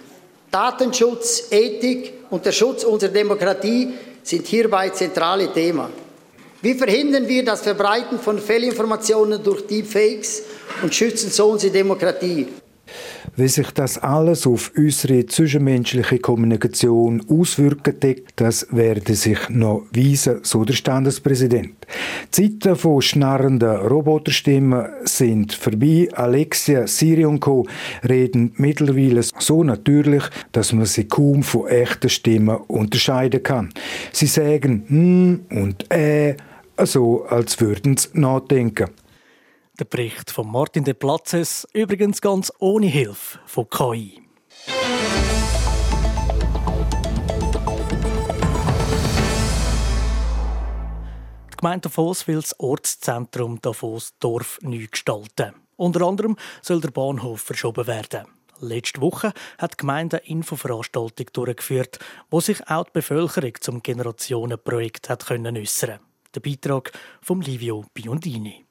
Datenschutz, 0.52 1.48
Ethik 1.52 2.14
und 2.30 2.46
der 2.46 2.54
Schutz 2.54 2.84
unserer 2.84 3.12
Demokratie 3.12 3.94
sind 4.24 4.48
hierbei 4.48 4.90
zentrale 4.90 5.52
Themen. 5.52 5.88
Wie 6.62 6.74
verhindern 6.74 7.28
wir 7.28 7.46
das 7.46 7.62
Verbreiten 7.62 8.20
von 8.20 8.40
Fehlinformationen 8.40 9.44
durch 9.44 9.68
Deepfakes 9.68 10.44
und 10.82 10.96
schützen 10.96 11.30
so 11.30 11.48
unsere 11.48 11.72
Demokratie? 11.72 12.48
Wie 13.36 13.48
sich 13.48 13.72
das 13.72 13.98
alles 13.98 14.46
auf 14.48 14.72
unsere 14.76 15.26
zwischenmenschliche 15.26 16.20
Kommunikation 16.20 17.24
auswirken 17.30 17.96
das 18.36 18.68
werde 18.72 19.16
sich 19.16 19.50
noch 19.50 19.84
weisen, 19.94 20.40
so 20.44 20.64
der 20.66 20.74
Standespräsident. 20.74 21.76
Zeiten 22.32 22.76
von 22.76 23.02
schnarrenden 23.02 23.78
Roboterstimmen 23.78 24.88
sind 25.04 25.54
vorbei. 25.54 26.10
Alexia, 26.14 26.88
Siri 26.88 27.26
und 27.26 27.40
Co. 27.40 27.66
reden 28.08 28.54
mittlerweile 28.58 29.22
so 29.40 29.64
natürlich, 29.64 30.24
dass 30.52 30.74
man 30.74 30.86
sie 30.86 31.06
kaum 31.06 31.44
von 31.44 31.68
echten 31.68 32.10
Stimmen 32.10 32.58
unterscheiden 32.68 33.44
kann. 33.44 33.70
Sie 34.12 34.28
sagen 34.28 34.84
hm 34.88 35.40
und 35.50 35.92
äh, 35.92 36.36
so 36.86 37.26
als 37.26 37.60
würden 37.60 37.98
sie 37.98 38.10
nachdenken. 38.14 38.90
Der 39.80 39.86
Bericht 39.86 40.30
von 40.30 40.52
Martin 40.52 40.84
de 40.84 40.94
Platzes, 40.94 41.66
übrigens 41.72 42.20
ganz 42.20 42.52
ohne 42.60 42.88
Hilfe 42.88 43.40
von 43.46 43.70
KI. 43.70 44.22
Gemeinde 51.56 51.88
Davos 51.88 52.28
will 52.28 52.42
das 52.42 52.60
Ortszentrum 52.60 53.62
Davos 53.62 54.16
Dorf 54.20 54.60
neu 54.62 54.86
gestalten. 54.92 55.54
Unter 55.78 56.06
anderem 56.06 56.36
soll 56.62 56.82
der 56.82 56.92
Bahnhof 56.92 57.40
verschoben 57.40 57.88
werden. 57.88 58.26
Letzte 58.60 59.00
Woche 59.00 59.32
hat 59.58 59.76
die 59.76 59.78
Gemeinde 59.78 60.18
eine 60.18 60.28
Infoveranstaltung 60.28 61.28
durchgeführt, 61.32 62.00
wo 62.30 62.42
sich 62.42 62.70
auch 62.70 62.84
die 62.84 62.92
Bevölkerung 62.96 63.54
zum 63.62 63.82
Generationenprojekt 63.82 65.08
hat 65.08 65.32
äußern 65.32 66.00
Der 66.36 66.42
Beitrag 66.42 66.92
von 67.22 67.40
Livio 67.40 67.86
Biondini. 67.94 68.66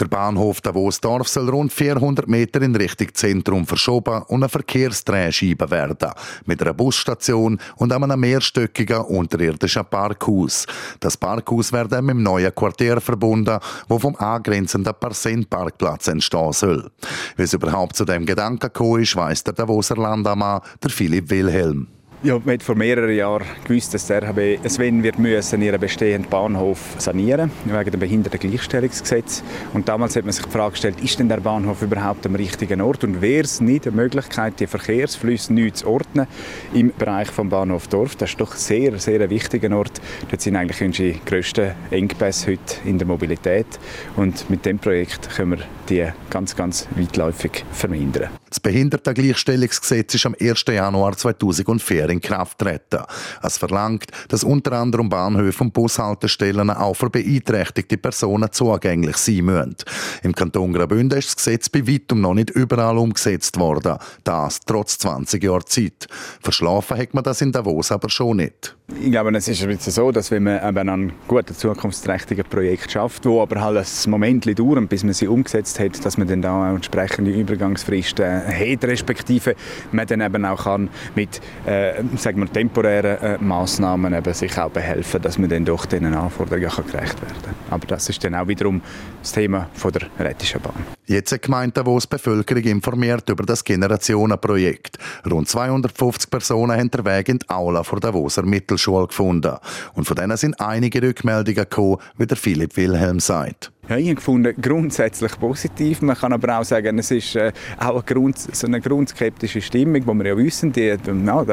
Der 0.00 0.06
Bahnhof 0.06 0.62
Davos-Dorf 0.62 1.28
soll 1.28 1.50
rund 1.50 1.70
400 1.70 2.26
Meter 2.26 2.62
in 2.62 2.74
Richtung 2.74 3.08
Zentrum 3.12 3.66
verschoben 3.66 4.22
und 4.22 4.42
eine 4.42 4.48
Verkehrsdrehscheibe 4.48 5.70
werden. 5.70 6.10
Mit 6.46 6.62
einer 6.62 6.72
Busstation 6.72 7.60
und 7.76 7.92
einem 7.92 8.18
mehrstöckigen 8.18 9.02
unterirdischen 9.02 9.84
Parkhaus. 9.84 10.66
Das 10.98 11.18
Parkhaus 11.18 11.72
wird 11.72 11.90
mit 11.90 12.10
dem 12.10 12.22
neuen 12.22 12.54
Quartier 12.54 13.02
verbunden, 13.02 13.58
wo 13.86 13.98
vom 13.98 14.16
angrenzenden 14.16 14.94
Parsent-Parkplatz 14.98 16.08
entstehen 16.08 16.52
soll. 16.52 16.90
Wie 17.36 17.42
es 17.42 17.52
überhaupt 17.52 17.94
zu 17.94 18.06
dem 18.06 18.24
Gedanken 18.24 18.60
gekommen 18.60 19.02
ist, 19.02 19.14
weiss 19.14 19.44
der 19.44 19.52
Davoser 19.52 19.96
Landamann, 19.96 20.62
der 20.82 20.90
Philipp 20.90 21.28
Wilhelm. 21.28 21.88
Ja, 22.24 22.38
man 22.38 22.54
hat 22.54 22.62
vor 22.62 22.76
mehreren 22.76 23.12
Jahren 23.16 23.44
gewusst, 23.64 23.94
dass 23.94 24.06
der 24.06 24.22
RHB 24.22 24.60
Sven 24.68 25.02
wird 25.02 25.18
müssen 25.18 25.60
ihren 25.60 25.80
bestehenden 25.80 26.30
Bahnhof 26.30 26.78
sanieren 26.98 27.50
wegen 27.64 27.90
dem 27.90 27.98
Behindertengleichstellungsgesetz. 27.98 29.42
Und 29.74 29.88
damals 29.88 30.14
hat 30.14 30.24
man 30.24 30.32
sich 30.32 30.44
die 30.44 30.50
Frage 30.52 30.70
gestellt, 30.70 31.00
ist 31.02 31.18
denn 31.18 31.28
der 31.28 31.38
Bahnhof 31.38 31.82
überhaupt 31.82 32.24
am 32.24 32.36
richtigen 32.36 32.80
Ort 32.80 33.02
und 33.02 33.22
wäre 33.22 33.42
es 33.42 33.60
nicht 33.60 33.88
eine 33.88 33.96
Möglichkeit, 33.96 34.60
die 34.60 34.68
Verkehrsflüsse 34.68 35.52
neu 35.52 35.70
zu 35.70 35.88
ordnen 35.88 36.28
im 36.72 36.92
Bereich 36.96 37.28
vom 37.28 37.48
Bahnhof 37.48 37.88
Dorf? 37.88 38.14
Das 38.14 38.30
ist 38.30 38.40
doch 38.40 38.54
sehr, 38.54 39.00
sehr 39.00 39.28
wichtiger 39.28 39.76
Ort. 39.76 40.00
Dort 40.30 40.42
sind 40.42 40.54
eigentlich 40.54 40.80
unsere 40.80 41.18
grössten 41.26 41.72
Engpässe 41.90 42.52
heute 42.52 42.76
in 42.84 42.98
der 42.98 43.08
Mobilität 43.08 43.66
und 44.14 44.48
mit 44.48 44.64
dem 44.64 44.78
Projekt 44.78 45.28
können 45.34 45.58
wir 45.58 45.66
die 45.88 46.06
ganz, 46.30 46.54
ganz 46.54 46.86
weitläufig 46.94 47.64
vermindern. 47.72 48.28
Das 48.48 48.60
Behindertengleichstellungsgesetz 48.60 50.14
ist 50.14 50.26
am 50.26 50.36
1. 50.38 50.64
Januar 50.68 51.16
2004 51.16 52.11
in 52.12 52.20
Kraft 52.20 52.58
treten. 52.58 53.02
Es 53.42 53.58
verlangt, 53.58 54.06
dass 54.28 54.44
unter 54.44 54.72
anderem 54.72 55.08
Bahnhöfe 55.08 55.64
und 55.64 55.72
Bushaltestellen 55.72 56.70
auch 56.70 56.94
für 56.94 57.10
beeinträchtigte 57.10 57.96
Personen 57.96 58.50
zugänglich 58.52 59.16
sein 59.16 59.44
müssen. 59.44 59.76
Im 60.22 60.34
Kanton 60.34 60.72
Graubünden 60.72 61.18
ist 61.18 61.28
das 61.28 61.36
Gesetz 61.36 61.68
bei 61.68 61.86
weitem 61.86 62.20
noch 62.20 62.34
nicht 62.34 62.50
überall 62.50 62.98
umgesetzt 62.98 63.58
worden. 63.58 63.98
Das 64.24 64.60
trotz 64.60 64.98
20 64.98 65.42
Jahren 65.42 65.66
Zeit. 65.66 66.06
Verschlafen 66.40 66.98
hat 66.98 67.14
man 67.14 67.24
das 67.24 67.40
in 67.40 67.52
Davos 67.52 67.90
aber 67.90 68.08
schon 68.08 68.38
nicht. 68.38 68.76
Ich 69.00 69.10
glaube, 69.10 69.34
es 69.36 69.48
ist 69.48 69.62
ein 69.62 69.68
bisschen 69.68 69.92
so, 69.92 70.12
dass 70.12 70.30
wenn 70.30 70.42
man 70.42 70.68
eben 70.68 70.88
an 70.88 71.12
guten, 71.26 71.54
zukunftsträchtigen 71.54 72.44
Projekt 72.44 72.92
schafft, 72.92 73.24
wo 73.24 73.40
aber 73.40 73.60
halt 73.60 73.78
ein 73.78 74.10
Moment 74.10 74.58
dauert, 74.58 74.88
bis 74.88 75.02
man 75.02 75.14
sie 75.14 75.28
umgesetzt 75.28 75.80
hat, 75.80 76.04
dass 76.04 76.18
man 76.18 76.28
dann 76.28 76.42
da 76.42 76.70
auch 76.70 76.74
entsprechende 76.74 77.30
Übergangsfristen 77.30 78.42
hat, 78.46 78.84
respektive 78.84 79.54
man 79.92 80.06
dann 80.06 80.20
eben 80.20 80.44
auch 80.44 80.64
kann 80.64 80.90
mit 81.14 81.40
äh, 81.66 82.01
sagen 82.16 82.40
wir, 82.40 82.52
temporären 82.52 83.18
äh, 83.20 83.38
Massnahmen 83.38 84.14
eben 84.14 84.34
sich 84.34 84.58
auch 84.58 84.70
behelfen, 84.70 85.20
dass 85.22 85.38
man 85.38 85.48
dann 85.48 85.64
doch 85.64 85.86
diesen 85.86 86.14
Anforderungen 86.14 86.68
kann 86.68 86.86
gerecht 86.86 87.20
werden 87.20 87.42
kann. 87.42 87.54
Aber 87.70 87.86
das 87.86 88.08
ist 88.08 88.22
dann 88.24 88.34
auch 88.34 88.46
wiederum 88.46 88.80
das 89.20 89.32
Thema 89.32 89.68
von 89.74 89.92
der 89.92 90.02
Rätischen 90.18 90.60
Bahn. 90.60 90.74
Jetzt 91.06 91.32
hat 91.32 91.42
Gemeinde 91.42 91.84
wo 91.84 91.98
die 91.98 92.06
Bevölkerung 92.06 92.62
informiert 92.64 93.28
über 93.28 93.44
das 93.44 93.64
Generationenprojekt. 93.64 94.98
Rund 95.28 95.48
250 95.48 96.30
Personen 96.30 96.78
haben 96.78 96.90
den 96.90 97.04
Weg 97.04 97.28
in 97.28 97.38
die 97.38 97.48
Aula 97.48 97.82
vor 97.82 97.98
der 98.00 98.12
Davoser 98.12 98.42
Mittelschule 98.42 99.08
gefunden. 99.08 99.56
Und 99.94 100.04
von 100.04 100.16
denen 100.16 100.36
sind 100.36 100.60
einige 100.60 101.02
Rückmeldungen 101.02 101.56
gekommen, 101.56 101.98
wie 102.18 102.26
der 102.26 102.36
Philipp 102.36 102.76
Wilhelm 102.76 103.20
sagt. 103.20 103.71
Ja, 103.92 103.98
ich 103.98 104.06
habe 104.06 104.14
gefunden, 104.14 104.54
grundsätzlich 104.58 105.38
positiv. 105.38 106.00
Man 106.00 106.16
kann 106.16 106.32
aber 106.32 106.58
auch 106.58 106.64
sagen, 106.64 106.98
es 106.98 107.10
ist 107.10 107.36
äh, 107.36 107.52
auch 107.78 107.90
eine, 107.90 108.02
Grund, 108.02 108.38
so 108.38 108.66
eine 108.66 108.80
grundskeptische 108.80 109.60
Stimmung, 109.60 110.00
wo 110.06 110.14
wir 110.14 110.28
ja 110.28 110.36
wissen, 110.38 110.72
die, 110.72 110.86
ja, 110.86 110.98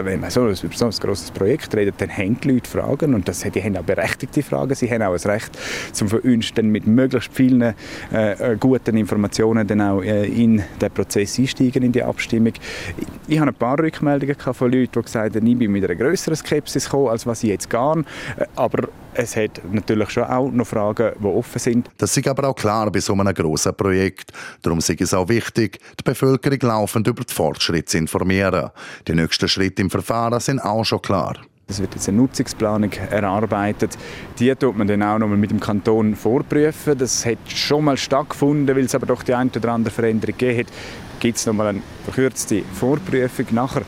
wenn 0.06 0.22
man 0.22 0.30
so 0.30 0.48
über 0.48 0.56
so 0.56 0.86
ein 0.86 0.92
grosses 0.92 1.32
Projekt 1.32 1.76
redet, 1.76 1.96
dann 1.98 2.10
haben 2.10 2.40
die 2.40 2.52
Leute 2.52 2.70
Fragen 2.70 3.14
und 3.14 3.28
das, 3.28 3.42
die 3.42 3.62
haben 3.62 3.76
auch 3.76 3.84
berechtigte 3.84 4.42
Fragen. 4.42 4.74
Sie 4.74 4.90
haben 4.90 5.02
auch 5.02 5.12
das 5.12 5.26
Recht, 5.26 5.52
um 6.00 6.08
von 6.08 6.72
mit 6.72 6.88
möglichst 6.88 7.34
vielen 7.34 7.62
äh, 7.62 7.74
äh, 8.14 8.56
guten 8.58 8.96
Informationen 8.96 9.68
dann 9.68 9.82
auch 9.82 10.02
äh, 10.02 10.26
in 10.26 10.64
den 10.80 10.92
Prozess 10.92 11.38
einsteigen, 11.40 11.84
in 11.84 11.92
die 11.92 12.04
Abstimmung. 12.04 12.54
Ich, 12.98 13.08
ich 13.28 13.40
habe 13.40 13.52
ein 13.52 13.56
paar 13.56 13.78
Rückmeldungen 13.78 14.38
von 14.38 14.72
Leuten, 14.72 14.94
die 14.96 15.02
gesagt 15.02 15.36
haben, 15.36 15.46
ich 15.46 15.58
bin 15.58 15.74
mit 15.74 15.84
einer 15.84 15.96
größeren 15.96 16.38
Skepsis 16.38 16.86
gekommen, 16.86 17.10
als 17.10 17.28
was 17.28 17.44
ich 17.44 17.50
jetzt 17.50 17.70
gehe. 17.70 18.06
Äh, 18.38 18.46
aber 18.56 18.88
es 19.14 19.36
hat 19.36 19.62
natürlich 19.72 20.10
schon 20.12 20.24
auch 20.24 20.50
noch 20.52 20.68
Fragen, 20.68 21.12
die 21.20 21.26
offen 21.26 21.60
sind. 21.60 21.90
Das 21.98 22.16
ist 22.16 22.24
aber 22.30 22.50
auch 22.50 22.56
klar 22.56 22.92
bei 22.92 23.00
so 23.00 23.14
einem 23.14 23.34
grossen 23.34 23.76
Projekt. 23.76 24.32
Darum 24.62 24.80
ist 24.80 24.90
es 24.90 25.14
auch 25.14 25.28
wichtig, 25.30 25.80
die 26.00 26.04
Bevölkerung 26.04 26.60
laufend 26.62 27.08
über 27.08 27.24
die 27.24 27.34
Fortschritte 27.34 27.86
zu 27.86 27.98
informieren. 27.98 28.70
Die 29.08 29.14
nächsten 29.14 29.48
Schritte 29.48 29.82
im 29.82 29.90
Verfahren 29.90 30.40
sind 30.40 30.60
auch 30.60 30.84
schon 30.84 31.02
klar. 31.02 31.36
Es 31.70 31.80
wird 31.80 31.94
jetzt 31.94 32.10
eine 32.10 32.18
Nutzungsplanung 32.18 32.92
erarbeitet. 33.12 33.96
Die 34.40 34.54
tut 34.56 34.76
man 34.76 34.88
dann 34.88 35.04
auch 35.04 35.20
noch 35.20 35.28
mal 35.28 35.38
mit 35.38 35.52
dem 35.52 35.60
Kanton 35.60 36.16
vorprüfen. 36.16 36.98
Das 36.98 37.24
hat 37.28 37.38
schon 37.46 37.86
mal 37.86 37.96
stattgefunden, 37.96 38.76
weil 38.76 38.86
es 38.86 38.96
aber 38.96 39.06
doch 39.06 39.22
die 39.22 39.36
eine 39.36 39.52
oder 39.56 39.74
andere 39.74 39.94
Veränderung 39.94 40.36
gegeben 40.36 40.62
hat. 40.62 40.74
Gibt 41.20 41.38
es 41.38 41.46
noch 41.46 41.54
mal 41.54 41.68
eine 41.68 41.82
verkürzte 42.06 42.64
Vorprüfung. 42.74 43.46
Nachher 43.52 43.84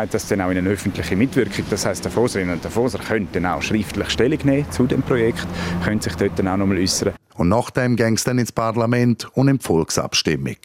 geht 0.00 0.14
das 0.14 0.26
dann 0.28 0.40
auch 0.40 0.50
in 0.50 0.58
eine 0.58 0.68
öffentliche 0.70 1.14
Mitwirkung. 1.14 1.64
Das 1.70 1.86
heißt, 1.86 2.04
der 2.04 2.10
Foserinnen 2.10 2.54
und 2.54 2.64
der 2.64 2.70
Foser 2.70 2.98
können 2.98 3.28
dann 3.32 3.46
auch 3.46 3.62
schriftlich 3.62 4.10
Stellung 4.10 4.38
nehmen 4.44 4.70
zu 4.70 4.86
dem 4.86 5.02
Projekt, 5.02 5.46
können 5.84 6.00
sich 6.00 6.14
dort 6.16 6.38
dann 6.38 6.48
auch 6.48 6.56
noch 6.56 6.66
mal 6.66 6.78
äußern. 6.78 7.14
Und 7.36 7.48
nachdem 7.48 7.96
ging 7.96 8.14
es 8.14 8.24
dann 8.24 8.38
ins 8.38 8.52
Parlament 8.52 9.28
und 9.36 9.48
in 9.48 9.58
die 9.58 9.64
Volksabstimmung. 9.64 10.56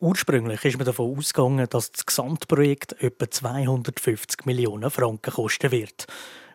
Ursprünglich 0.00 0.64
ist 0.64 0.78
man 0.78 0.86
davon 0.86 1.16
ausgegangen, 1.16 1.66
dass 1.68 1.92
das 1.92 2.06
Gesamtprojekt 2.06 3.00
etwa 3.02 3.30
250 3.30 4.46
Millionen 4.46 4.90
Franken 4.90 5.32
kosten 5.32 5.70
wird. 5.70 6.06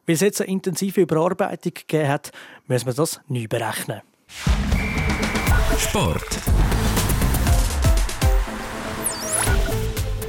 Weil 0.06 0.16
es 0.16 0.22
jetzt 0.22 0.42
eine 0.42 0.52
intensive 0.52 1.02
Überarbeitung 1.02 1.74
gegeben 1.74 2.08
hat, 2.10 2.32
müssen 2.68 2.88
wir 2.88 2.94
das 2.94 3.22
neu 3.28 3.48
berechnen. 3.48 4.02
Sport. 5.78 6.42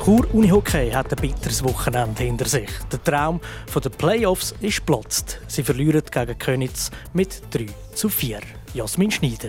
Chur 0.06 0.24
Unihockey 0.32 0.92
hat 0.92 1.10
ein 1.10 1.20
bitteres 1.20 1.64
Wochenende 1.64 2.22
hinter 2.22 2.44
sich. 2.44 2.70
Der 2.92 3.02
Traum 3.02 3.40
der 3.74 3.90
Playoffs 3.90 4.54
ist 4.60 4.86
platzt. 4.86 5.40
Sie 5.48 5.64
verlieren 5.64 6.02
gegen 6.08 6.38
Könitz 6.38 6.92
mit 7.12 7.42
3 7.50 7.66
zu 7.92 8.08
4. 8.08 8.38
Jasmin 8.72 9.10
Schneider. 9.10 9.48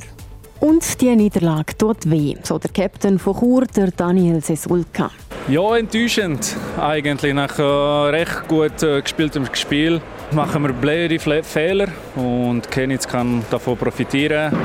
Und 0.60 1.00
die 1.00 1.16
Niederlage 1.16 1.78
tut 1.78 2.10
weh, 2.10 2.34
so 2.42 2.58
der 2.58 2.72
Captain 2.72 3.20
von 3.20 3.38
Chur, 3.38 3.66
der 3.68 3.92
Daniel 3.92 4.42
Sesulka. 4.42 5.12
Ja, 5.48 5.78
enttäuschend 5.78 6.56
eigentlich. 6.82 7.36
Nach 7.36 7.60
äh, 7.60 7.62
recht 7.62 8.48
gut 8.48 8.82
äh, 8.82 9.04
gespieltem 9.04 9.46
Spiel 9.54 10.02
machen 10.32 10.64
wir 10.64 10.74
blöde 10.74 11.20
Fehler 11.44 11.90
und 12.16 12.72
Kenitz 12.72 13.08
kann 13.08 13.46
davon 13.52 13.78
profitieren. 13.78 14.58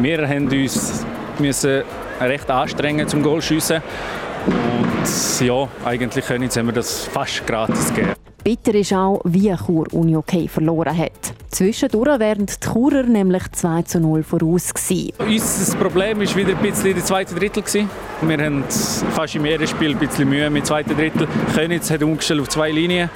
Wir 0.00 0.26
haben 0.26 0.48
uns 0.48 1.04
müssen 1.38 1.82
recht 2.18 2.50
anstrengen 2.50 3.06
zum 3.06 3.22
Goalschiessen 3.22 3.82
und 4.48 5.46
ja, 5.46 5.68
eigentlich 5.84 6.24
können 6.26 6.50
wir 6.52 6.72
das 6.72 7.04
fast 7.04 7.46
gratis 7.46 7.92
geben. 7.94 8.14
Bitter 8.44 8.74
ist 8.74 8.92
auch, 8.92 9.20
wie 9.24 9.54
Chur 9.54 9.92
Uni 9.92 10.16
OK 10.16 10.48
verloren 10.48 10.96
hat. 10.96 11.34
Zwischendurch 11.50 12.18
wären 12.18 12.46
die 12.46 12.54
Churer 12.60 13.02
nämlich 13.02 13.42
2 13.52 13.82
zu 13.82 14.00
0 14.00 14.22
voraus. 14.22 14.72
Gewesen. 14.72 15.12
Unser 15.18 15.76
Problem 15.76 16.18
war 16.18 16.36
wieder 16.36 16.56
ein 16.56 16.62
bisschen 16.62 16.94
der 16.94 17.04
zweite 17.04 17.34
Drittel. 17.34 17.62
Gewesen. 17.62 17.90
Wir 18.22 18.38
haben 18.38 18.64
fast 19.10 19.34
im 19.34 19.44
jedem 19.44 19.66
Spiel 19.66 19.90
ein 19.90 19.98
bisschen 19.98 20.28
Mühe 20.28 20.48
mit 20.48 20.62
dem 20.62 20.66
zweiten 20.66 20.96
Drittel. 20.96 21.28
Könitz 21.54 21.90
hat 21.90 22.02
umgestellt 22.02 22.40
auf 22.40 22.48
zwei 22.48 22.70
Linien. 22.70 23.10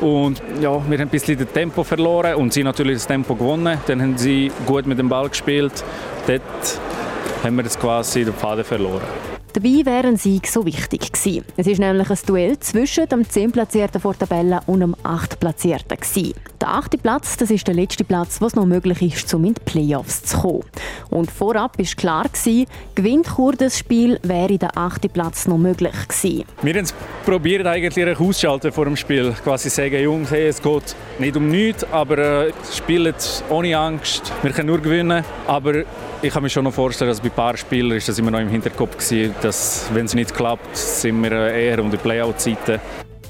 Und 0.00 0.42
ja, 0.60 0.72
wir 0.72 0.98
haben 0.98 1.00
ein 1.02 1.08
bisschen 1.08 1.38
das 1.38 1.52
Tempo 1.52 1.84
verloren 1.84 2.34
und 2.34 2.52
sie 2.52 2.64
natürlich 2.64 2.96
das 2.96 3.06
Tempo 3.06 3.36
gewonnen. 3.36 3.78
Dann 3.86 4.02
haben 4.02 4.18
sie 4.18 4.50
gut 4.66 4.86
mit 4.86 4.98
dem 4.98 5.08
Ball 5.08 5.28
gespielt. 5.28 5.84
Dort 6.26 6.42
haben 7.44 7.56
wir 7.56 7.62
jetzt 7.62 7.78
quasi 7.78 8.24
den 8.24 8.34
Faden 8.34 8.64
verloren. 8.64 9.02
Dabei 9.54 9.84
wäre 9.84 10.08
ein 10.08 10.16
Sieg 10.16 10.46
so 10.46 10.64
wichtig 10.64 11.12
gewesen. 11.12 11.44
Es 11.58 11.66
ist 11.66 11.78
nämlich 11.78 12.08
ein 12.08 12.18
Duell 12.26 12.58
zwischen 12.60 13.06
dem 13.06 13.28
10. 13.28 13.52
Platzierten 13.52 14.00
vor 14.00 14.16
Tabelle 14.16 14.60
und 14.66 14.80
dem 14.80 14.96
8. 15.02 15.38
Platzierten 15.38 15.98
gewesen. 15.98 16.32
Der 16.58 16.68
8. 16.68 17.02
Platz, 17.02 17.36
das 17.36 17.50
ist 17.50 17.66
der 17.66 17.74
letzte 17.74 18.02
Platz, 18.02 18.40
was 18.40 18.54
noch 18.54 18.64
möglich 18.64 19.02
ist, 19.02 19.34
um 19.34 19.44
in 19.44 19.52
die 19.52 19.60
Playoffs 19.60 20.22
zu 20.22 20.38
kommen. 20.38 20.64
Und 21.10 21.30
vorab 21.30 21.76
war 21.78 21.84
klar 21.84 22.24
gewesen, 22.24 22.66
gewinnt 22.94 23.26
Chur 23.34 23.52
das 23.52 23.78
Spiel, 23.78 24.18
wäre 24.22 24.56
der 24.56 24.78
8. 24.78 25.12
Platz 25.12 25.46
noch 25.46 25.58
möglich 25.58 25.92
gewesen. 26.08 26.44
Wir 26.62 26.74
haben 26.74 26.86
probiert 27.26 27.66
eigentlich 27.66 28.18
auszuschalten 28.18 28.72
vor 28.72 28.86
dem 28.86 28.96
Spiel, 28.96 29.34
quasi 29.44 29.68
sagen, 29.68 30.02
Jungs, 30.02 30.30
hey, 30.30 30.46
es 30.46 30.62
geht 30.62 30.96
nicht 31.18 31.36
um 31.36 31.48
nichts, 31.48 31.84
aber 31.92 32.16
äh, 32.16 32.52
spielen 32.72 33.14
ohne 33.50 33.76
Angst. 33.76 34.32
Wir 34.42 34.52
können 34.52 34.68
nur 34.68 34.80
gewinnen, 34.80 35.24
aber 35.46 35.82
ich 36.22 36.32
kann 36.32 36.44
mir 36.44 36.50
schon 36.50 36.62
noch 36.62 36.72
vorstellen, 36.72 37.10
dass 37.10 37.20
bei 37.20 37.28
ein 37.28 37.34
paar 37.34 37.56
Spielern 37.56 37.96
ist 37.98 38.08
das 38.08 38.18
immer 38.18 38.30
noch 38.30 38.38
im 38.38 38.48
Hinterkopf 38.48 38.96
gewesen, 38.96 39.34
dass 39.42 39.88
wenn 39.92 40.06
es 40.06 40.14
nicht 40.14 40.34
klappt, 40.34 40.76
sind 40.76 41.22
wir 41.22 41.32
eher 41.32 41.80
um 41.80 41.90
die 41.90 41.96
Playout-Zeiten. 41.96 42.80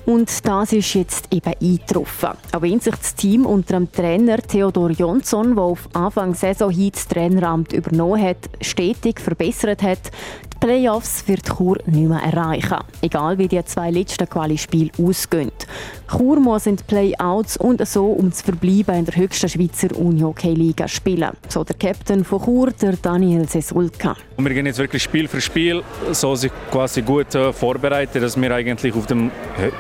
Und 0.05 0.47
das 0.47 0.73
ist 0.73 0.95
jetzt 0.95 1.33
eben 1.33 1.55
eingetroffen. 1.61 2.31
Auch 2.53 2.63
wenn 2.63 2.81
sich 2.81 2.95
das 2.95 3.15
Team 3.15 3.47
unter 3.47 3.75
dem 3.75 3.91
Trainer 3.91 4.39
Theodor 4.39 4.91
Jonsson, 4.91 5.55
der 5.55 5.65
auf 5.65 5.89
Anfang 5.93 6.35
Saison 6.35 6.71
hin 6.71 6.91
das 6.93 7.07
Traineramt 7.07 7.73
übernommen 7.73 8.21
hat, 8.21 8.51
stetig 8.61 9.21
verbessert 9.21 9.83
hat, 9.83 10.11
Playoffs 10.63 11.27
wird 11.27 11.45
Chur 11.57 11.77
nicht 11.87 12.09
mehr 12.09 12.23
erreichen. 12.23 12.77
Egal 13.01 13.37
wie 13.37 13.49
die 13.49 13.65
zwei 13.65 13.91
letzten 13.91 14.31
Quali-Spiele 14.31 14.93
ausgehen. 14.97 15.51
Chur 16.09 16.39
muss 16.39 16.67
in 16.67 16.77
die 16.77 16.85
Playouts 16.85 17.57
und 17.57 17.85
so 17.85 18.07
um 18.07 18.31
zu 18.31 18.45
verbleiben 18.45 18.95
in 18.95 19.05
der 19.05 19.17
höchsten 19.17 19.49
Schweizer 19.49 19.89
Unihockey-Liga 19.97 20.87
spielen. 20.87 21.33
So 21.49 21.65
der 21.65 21.75
Captain 21.75 22.25
von 22.25 22.45
Chur, 22.45 22.71
der 22.81 22.93
Daniel 22.93 23.49
Sesulka. 23.49 24.15
Wir 24.37 24.55
gehen 24.55 24.67
jetzt 24.67 24.79
wirklich 24.79 25.03
Spiel 25.03 25.27
für 25.27 25.41
Spiel, 25.41 25.83
so 26.13 26.37
sich 26.37 26.53
quasi 26.71 27.03
gut 27.03 27.35
äh, 27.35 27.53
vorbereiten, 27.53 28.21
dass 28.21 28.41
wir 28.41 28.55
eigentlich 28.55 28.95
auf 28.95 29.07
dem 29.07 29.33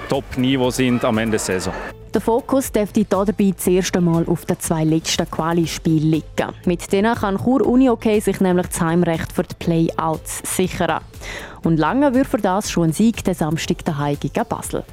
Top-Niveau 0.08 0.70
sind 0.70 1.04
am 1.04 1.16
Ende 1.18 1.32
der 1.32 1.38
Saison. 1.38 1.74
Der 2.14 2.20
Fokus 2.20 2.70
dürfte 2.70 3.06
dabei 3.06 3.54
das 3.56 3.66
erste 3.66 4.02
Mal 4.02 4.26
auf 4.26 4.44
den 4.44 4.60
zwei 4.60 4.84
letzten 4.84 5.30
Quali-Spielen 5.30 6.10
liegen. 6.10 6.52
Mit 6.66 6.92
denen 6.92 7.14
kann 7.14 7.38
Chur 7.38 7.66
Unihockey 7.66 8.20
sich 8.20 8.38
nämlich 8.38 8.66
das 8.66 8.82
Heimrecht 8.82 9.32
für 9.32 9.44
die 9.44 9.54
Playouts 9.54 10.42
sichern. 10.44 11.00
Und 11.64 11.78
lange 11.78 12.12
wird 12.12 12.26
für 12.26 12.36
das 12.36 12.70
schon 12.70 12.90
ein 12.90 12.92
Sieg 12.92 13.24
der 13.24 13.34
Samstag 13.34 13.82
daheim 13.86 14.18
gegen 14.20 14.44
Basel. 14.46 14.84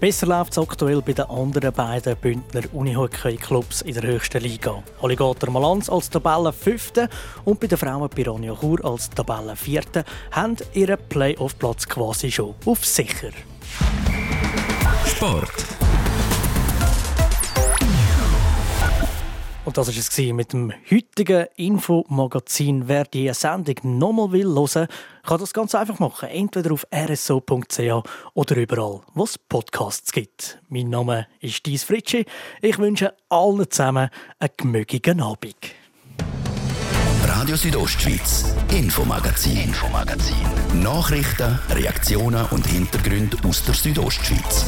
Besser 0.00 0.26
läuft 0.26 0.52
es 0.52 0.58
aktuell 0.58 1.00
bei 1.00 1.14
den 1.14 1.30
anderen 1.30 1.72
beiden 1.72 2.16
Bündner 2.16 2.62
Unihockey-Clubs 2.74 3.80
in 3.80 3.94
der 3.94 4.02
höchsten 4.02 4.42
Liga. 4.42 4.82
Alligator 5.00 5.50
Malanz 5.50 5.88
als 5.88 6.10
Tabelle 6.10 6.52
5. 6.52 6.92
und 7.46 7.58
bei 7.58 7.68
den 7.68 7.78
Frauen 7.78 8.10
Piranha 8.10 8.54
Chur 8.54 8.84
als 8.84 9.08
Tabelle 9.08 9.56
4. 9.56 9.82
haben 10.32 10.56
ihren 10.74 10.98
Playoff-Platz 11.08 11.88
quasi 11.88 12.30
schon 12.30 12.54
auf 12.66 12.84
sicher. 12.84 13.30
Sport. 15.06 15.79
Und 19.64 19.76
das 19.76 19.88
war 19.88 19.94
es 19.94 20.34
mit 20.34 20.52
dem 20.54 20.72
heutigen 20.90 21.46
Infomagazin. 21.56 22.88
Wer 22.88 23.04
diese 23.04 23.34
Sendung 23.34 23.98
nochmal 23.98 24.32
will 24.32 24.46
hören, 24.46 24.88
kann 25.22 25.38
das 25.38 25.52
ganz 25.52 25.74
einfach 25.74 25.98
machen. 25.98 26.30
Entweder 26.30 26.72
auf 26.72 26.86
rso.ch 26.94 28.02
oder 28.34 28.56
überall, 28.56 29.00
wo 29.14 29.24
es 29.24 29.36
Podcasts 29.36 30.12
gibt. 30.12 30.58
Mein 30.70 30.88
Name 30.88 31.26
ist 31.40 31.66
Dies 31.66 31.84
Fritschi. 31.84 32.24
Ich 32.62 32.78
wünsche 32.78 33.14
allen 33.28 33.70
zusammen 33.70 34.08
einen 34.38 34.50
gemögigen 34.56 35.20
Abend. 35.20 35.56
Radio 37.24 37.56
Südostschweiz, 37.56 38.54
Infomagazin, 38.70 39.58
Infomagazin. 39.58 40.36
Nachrichten, 40.82 41.58
Reaktionen 41.70 42.46
und 42.50 42.66
Hintergründe 42.66 43.36
aus 43.46 43.64
der 43.64 43.74
Südostschweiz. 43.74 44.66